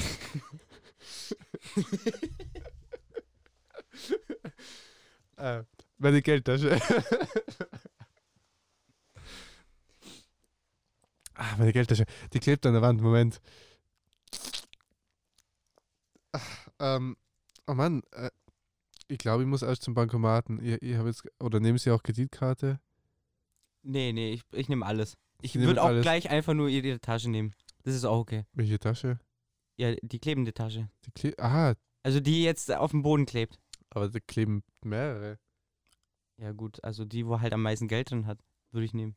äh, 5.37 5.63
meine 5.99 6.23
Geldtasche. 6.23 6.81
ah, 11.35 11.57
meine 11.59 11.73
Geldtasche. 11.73 12.07
Die 12.33 12.41
klebt 12.41 12.65
an 12.65 12.73
der 12.73 12.83
Wand. 12.83 13.03
Moment. 13.03 13.41
Ähm, 16.81 17.17
oh 17.67 17.75
Mann, 17.75 18.03
äh, 18.13 18.31
ich 19.09 19.19
glaube, 19.19 19.43
ich 19.43 19.49
muss 19.49 19.63
erst 19.63 19.83
zum 19.83 19.95
Bankomaten. 19.95 20.65
Ich, 20.65 20.81
ich 20.83 20.97
habe 20.97 21.09
jetzt, 21.09 21.25
oder 21.41 21.61
nehmen 21.61 21.79
Sie 21.79 21.91
auch 21.91 22.03
Kreditkarte? 22.03 22.81
Nee, 23.83 24.13
nee, 24.13 24.33
ich, 24.33 24.43
ich 24.53 24.69
nehme 24.69 24.87
alles. 24.87 25.15
Ich 25.43 25.55
würde 25.57 25.83
auch 25.83 25.89
alles. 25.89 26.03
gleich 26.03 26.31
einfach 26.31 26.55
nur 26.55 26.69
ihre 26.69 26.99
Tasche 27.01 27.31
nehmen. 27.31 27.55
Das 27.83 27.95
ist 27.95 28.05
auch 28.05 28.19
okay. 28.19 28.45
Welche 28.55 28.79
Tasche? 28.79 29.19
Ja, 29.77 29.95
die 30.01 30.19
klebende 30.19 30.55
Tasche. 30.55 30.89
Die 31.05 31.11
kle 31.11 31.35
ah, 31.39 31.75
Also 32.03 32.21
die 32.21 32.43
jetzt 32.43 32.73
auf 32.73 32.93
dem 32.93 33.03
Boden 33.03 33.27
klebt. 33.27 33.59
aber 33.91 34.09
da 34.09 34.19
kleben 34.21 34.63
mehrere. 34.83 35.39
Ja 36.39 36.53
gut, 36.53 36.83
also 36.83 37.05
die, 37.05 37.27
wo 37.27 37.41
halt 37.41 37.53
am 37.53 37.63
meisten 37.63 37.89
Geld 37.89 38.11
drin 38.11 38.27
hat, 38.27 38.39
würde 38.73 38.87
ich 38.87 38.95
nehmen. 38.95 39.17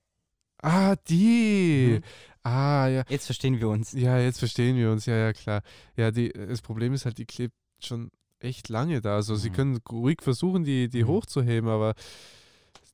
Ah, 0.61 0.95
die. 1.07 1.99
Mhm. 1.99 2.03
Ah, 2.43 2.87
ja. 2.87 3.03
Jetzt 3.09 3.25
verstehen 3.25 3.59
wir 3.59 3.69
uns. 3.69 3.93
Ja, 3.93 4.19
jetzt 4.19 4.39
verstehen 4.39 4.75
wir 4.75 4.91
uns. 4.91 5.05
Ja, 5.05 5.15
ja, 5.15 5.33
klar. 5.33 5.61
Ja, 5.95 6.11
die, 6.11 6.29
das 6.29 6.61
Problem 6.61 6.93
ist 6.93 7.05
halt, 7.05 7.19
die 7.19 7.25
klebt 7.25 7.55
schon 7.79 8.11
echt 8.39 8.69
lange 8.69 9.01
da. 9.01 9.15
Also 9.15 9.35
sie 9.35 9.49
Mhm. 9.49 9.53
können 9.53 9.77
ruhig 9.89 10.21
versuchen, 10.21 10.63
die, 10.63 10.89
die 10.89 11.03
Mhm. 11.03 11.07
hochzuheben, 11.07 11.69
aber 11.69 11.93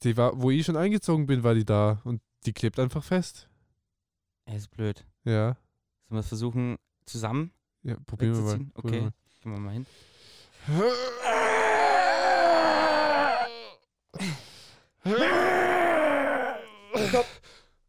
die 0.04 0.16
war, 0.18 0.42
wo 0.42 0.52
ich 0.52 0.66
schon 0.66 0.78
eingezogen 0.78 1.26
bin, 1.26 1.44
war 1.44 1.54
die 1.56 1.66
da 1.66 2.02
und 2.04 2.22
die 2.46 2.54
klebt 2.54 2.80
einfach 2.80 3.04
fest. 3.04 3.50
Er 4.46 4.58
ist 4.58 4.70
blöd. 4.72 5.06
Ja. 5.24 5.56
Sollen 6.08 6.18
wir 6.18 6.20
es 6.20 6.28
versuchen, 6.28 6.78
zusammen? 7.06 7.52
Ja, 7.84 7.96
probieren 8.06 8.36
wir 8.36 8.42
mal. 8.42 8.60
Probieren 8.74 9.08
Okay. 9.08 9.12
Gehen 9.42 9.52
wir 9.52 9.60
mal 9.60 9.74
hin. 9.74 9.86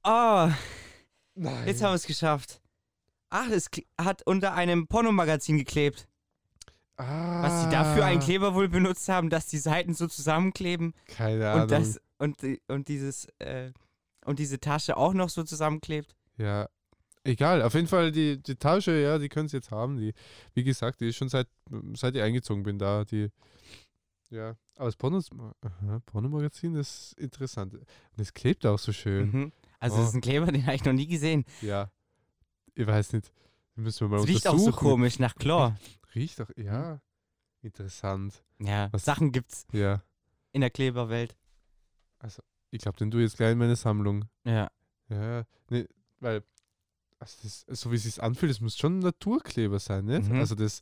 Oh, 0.07 0.51
Nein. 1.35 1.67
jetzt 1.67 1.83
haben 1.83 1.93
wir 1.93 1.97
es 1.97 2.07
geschafft. 2.07 2.61
Ach, 3.31 3.49
es 3.51 3.69
hat 4.01 4.23
unter 4.27 4.55
einem 4.55 4.87
Pornomagazin 4.87 5.59
geklebt. 5.59 6.09
Ah, 6.97 7.43
Was 7.43 7.63
sie 7.65 7.71
dafür 7.71 8.05
einen 8.05 8.21
Kleber 8.21 8.55
wohl 8.55 8.69
benutzt 8.69 9.09
haben, 9.09 9.31
dass 9.31 9.47
die 9.47 9.59
Seiten 9.59 9.95
so 9.95 10.07
zusammenkleben 10.07 10.95
Keine 11.07 11.49
Ahnung. 11.51 11.63
und 11.63 11.71
das 11.71 12.01
und, 12.19 12.37
und 12.69 12.89
dieses 12.89 13.27
äh, 13.39 13.73
und 14.25 14.39
diese 14.39 14.59
Tasche 14.59 14.97
auch 14.97 15.13
noch 15.13 15.29
so 15.29 15.43
zusammenklebt. 15.43 16.15
Ja, 16.39 16.69
egal. 17.25 17.63
Auf 17.63 17.75
jeden 17.75 17.89
Fall 17.89 18.11
die, 18.11 18.43
die 18.43 18.57
Tasche, 18.57 18.93
ja, 19.01 19.19
die 19.19 19.29
können 19.29 19.49
sie 19.49 19.59
jetzt 19.59 19.71
haben. 19.71 19.99
Die, 19.99 20.15
wie 20.55 20.65
gesagt, 20.65 21.01
die 21.01 21.09
ist 21.09 21.17
schon 21.17 21.29
seit, 21.29 21.47
seit 21.95 22.17
ich 22.17 22.23
eingezogen 22.23 22.63
bin 22.63 22.79
da. 22.79 23.05
Die, 23.05 23.29
ja, 24.31 24.57
aber 24.77 24.87
das 24.87 24.97
Pornos, 24.97 25.31
aha, 25.61 26.01
Pornomagazin 26.07 26.75
das 26.75 26.89
ist 27.13 27.19
interessant. 27.19 27.75
Und 27.75 27.85
es 28.17 28.33
klebt 28.33 28.65
auch 28.67 28.79
so 28.79 28.93
schön. 28.93 29.31
Mhm. 29.31 29.53
Also 29.79 29.97
Oh. 29.97 29.99
das 30.01 30.09
ist 30.09 30.15
ein 30.15 30.21
Kleber, 30.23 30.47
den 30.51 30.65
habe 30.65 30.77
ich 30.77 30.85
noch 30.85 30.93
nie 30.95 31.07
gesehen. 31.07 31.45
Ja, 31.61 31.91
ich 32.75 32.87
weiß 32.87 33.13
nicht. 33.13 33.31
Müssen 33.77 34.09
wir 34.09 34.17
mal 34.17 34.23
Es 34.23 34.29
riecht 34.29 34.47
auch 34.49 34.59
so 34.59 34.71
komisch 34.73 35.19
nach 35.19 35.35
Chlor. 35.35 35.77
Riecht 36.15 36.39
doch, 36.41 36.51
ja. 36.57 37.01
Interessant. 37.63 38.45
Ja, 38.59 38.93
Was- 38.93 39.05
Sachen 39.05 39.33
gibt's 39.33 39.67
Ja. 39.73 40.03
in 40.53 40.61
der 40.61 40.71
Kleberwelt. 40.71 41.37
Ich 42.71 42.81
glaube, 42.81 42.99
den 42.99 43.11
du 43.11 43.19
jetzt 43.19 43.37
gleich 43.37 43.53
in 43.53 43.59
meine 43.59 43.77
Sammlung. 43.77 44.25
Ja. 44.45 44.71
Ja, 45.09 45.45
nee, 45.71 45.87
weil, 46.21 46.43
also 47.19 47.39
das, 47.43 47.65
so 47.69 47.91
wie 47.93 47.97
es 47.97 48.03
sich 48.05 48.23
anfühlt, 48.23 48.51
es 48.51 48.61
muss 48.61 48.77
schon 48.77 48.99
Naturkleber 48.99 49.79
sein, 49.79 50.07
nicht? 50.07 50.29
Mhm. 50.29 50.39
Also 50.41 50.55
das, 50.55 50.81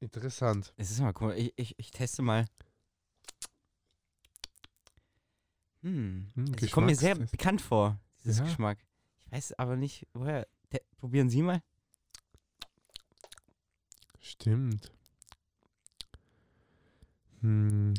interessant. 0.00 0.72
Das 0.76 0.90
ist 0.90 1.00
mal 1.00 1.12
cool. 1.20 1.34
Ich, 1.36 1.52
ich, 1.56 1.74
ich 1.78 1.90
teste 1.90 2.22
mal. 2.22 2.46
Hm. 5.82 6.30
Hm, 6.34 6.52
Das 6.56 6.70
kommt 6.70 6.86
mir 6.86 6.94
sehr 6.96 7.10
Geschmackstest. 7.10 7.32
bekannt 7.32 7.60
vor, 7.62 8.00
dieses 8.24 8.38
Ja. 8.38 8.44
Geschmack. 8.44 8.78
Ich 9.26 9.32
weiß 9.32 9.58
aber 9.58 9.76
nicht, 9.76 10.06
woher. 10.14 10.46
Te- 10.70 10.82
Probieren 10.98 11.28
Sie 11.30 11.42
mal. 11.42 11.62
Stimmt. 14.26 14.90
Hm. 17.42 17.94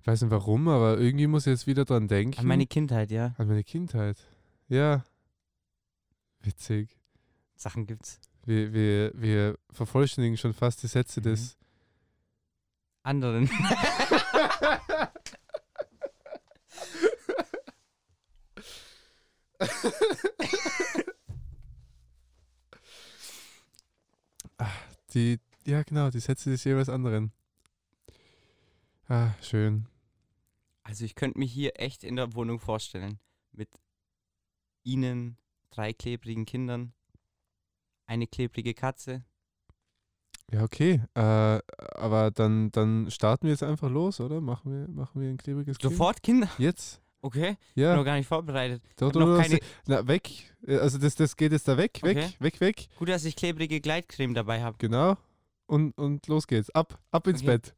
Ich 0.00 0.06
weiß 0.06 0.22
nicht 0.22 0.30
warum, 0.30 0.68
aber 0.68 0.98
irgendwie 0.98 1.26
muss 1.26 1.46
ich 1.46 1.50
jetzt 1.50 1.66
wieder 1.66 1.84
dran 1.84 2.06
denken. 2.06 2.38
An 2.38 2.46
meine 2.46 2.66
Kindheit, 2.68 3.10
ja. 3.10 3.34
An 3.36 3.48
meine 3.48 3.64
Kindheit. 3.64 4.16
Ja. 4.68 5.04
Witzig. 6.40 6.96
Sachen 7.56 7.86
gibt's. 7.86 8.20
Wir, 8.44 8.72
wir, 8.72 9.10
wir 9.14 9.58
vervollständigen 9.72 10.36
schon 10.36 10.52
fast 10.52 10.84
die 10.84 10.86
Sätze 10.86 11.18
Mhm. 11.18 11.24
des. 11.24 11.56
Anderen. 13.02 13.50
Die, 25.14 25.38
ja, 25.64 25.82
genau, 25.82 26.10
die 26.10 26.20
Sätze 26.20 26.50
des 26.50 26.64
jeweils 26.64 26.88
anderen. 26.88 27.32
Ah, 29.08 29.32
schön. 29.40 29.86
Also 30.82 31.04
ich 31.04 31.14
könnte 31.14 31.38
mich 31.38 31.52
hier 31.52 31.80
echt 31.80 32.04
in 32.04 32.16
der 32.16 32.34
Wohnung 32.34 32.58
vorstellen. 32.58 33.18
Mit 33.52 33.68
Ihnen, 34.82 35.38
drei 35.70 35.92
klebrigen 35.92 36.44
Kindern, 36.44 36.92
eine 38.06 38.26
klebrige 38.26 38.74
Katze. 38.74 39.24
Ja, 40.52 40.62
okay. 40.62 41.02
Äh, 41.14 41.20
aber 41.20 42.30
dann, 42.30 42.70
dann 42.70 43.10
starten 43.10 43.46
wir 43.46 43.52
jetzt 43.52 43.62
einfach 43.62 43.90
los, 43.90 44.20
oder? 44.20 44.40
Machen 44.40 44.72
wir, 44.72 44.88
machen 44.88 45.22
wir 45.22 45.30
ein 45.30 45.38
klebriges 45.38 45.78
Kind? 45.78 45.92
Sofort 45.92 46.22
Kinder? 46.22 46.50
Jetzt? 46.58 47.00
Okay, 47.24 47.56
Ja. 47.74 47.96
noch 47.96 48.04
gar 48.04 48.16
nicht 48.16 48.26
vorbereitet. 48.28 48.82
Du, 48.98 49.06
noch 49.08 49.40
keine- 49.40 49.58
na, 49.86 50.06
weg. 50.06 50.28
Äh, 50.66 50.76
Also 50.76 50.98
das, 50.98 51.14
das 51.14 51.34
geht 51.36 51.52
jetzt 51.52 51.66
da 51.66 51.78
weg, 51.78 52.00
weg, 52.02 52.18
Okay. 52.18 52.28
weg, 52.38 52.60
weg. 52.60 52.86
Gut, 52.98 53.08
dass 53.08 53.24
ich 53.24 53.34
klebrige 53.34 53.80
Gleitcreme 53.80 54.34
dabei 54.34 54.62
habe. 54.62 54.76
Genau. 54.78 55.16
Und, 55.66 55.96
und 55.96 56.26
los 56.26 56.46
geht's. 56.46 56.68
Ab, 56.74 56.98
ab 57.10 57.26
ins 57.26 57.40
Okay. 57.40 57.46
Bett. 57.52 57.74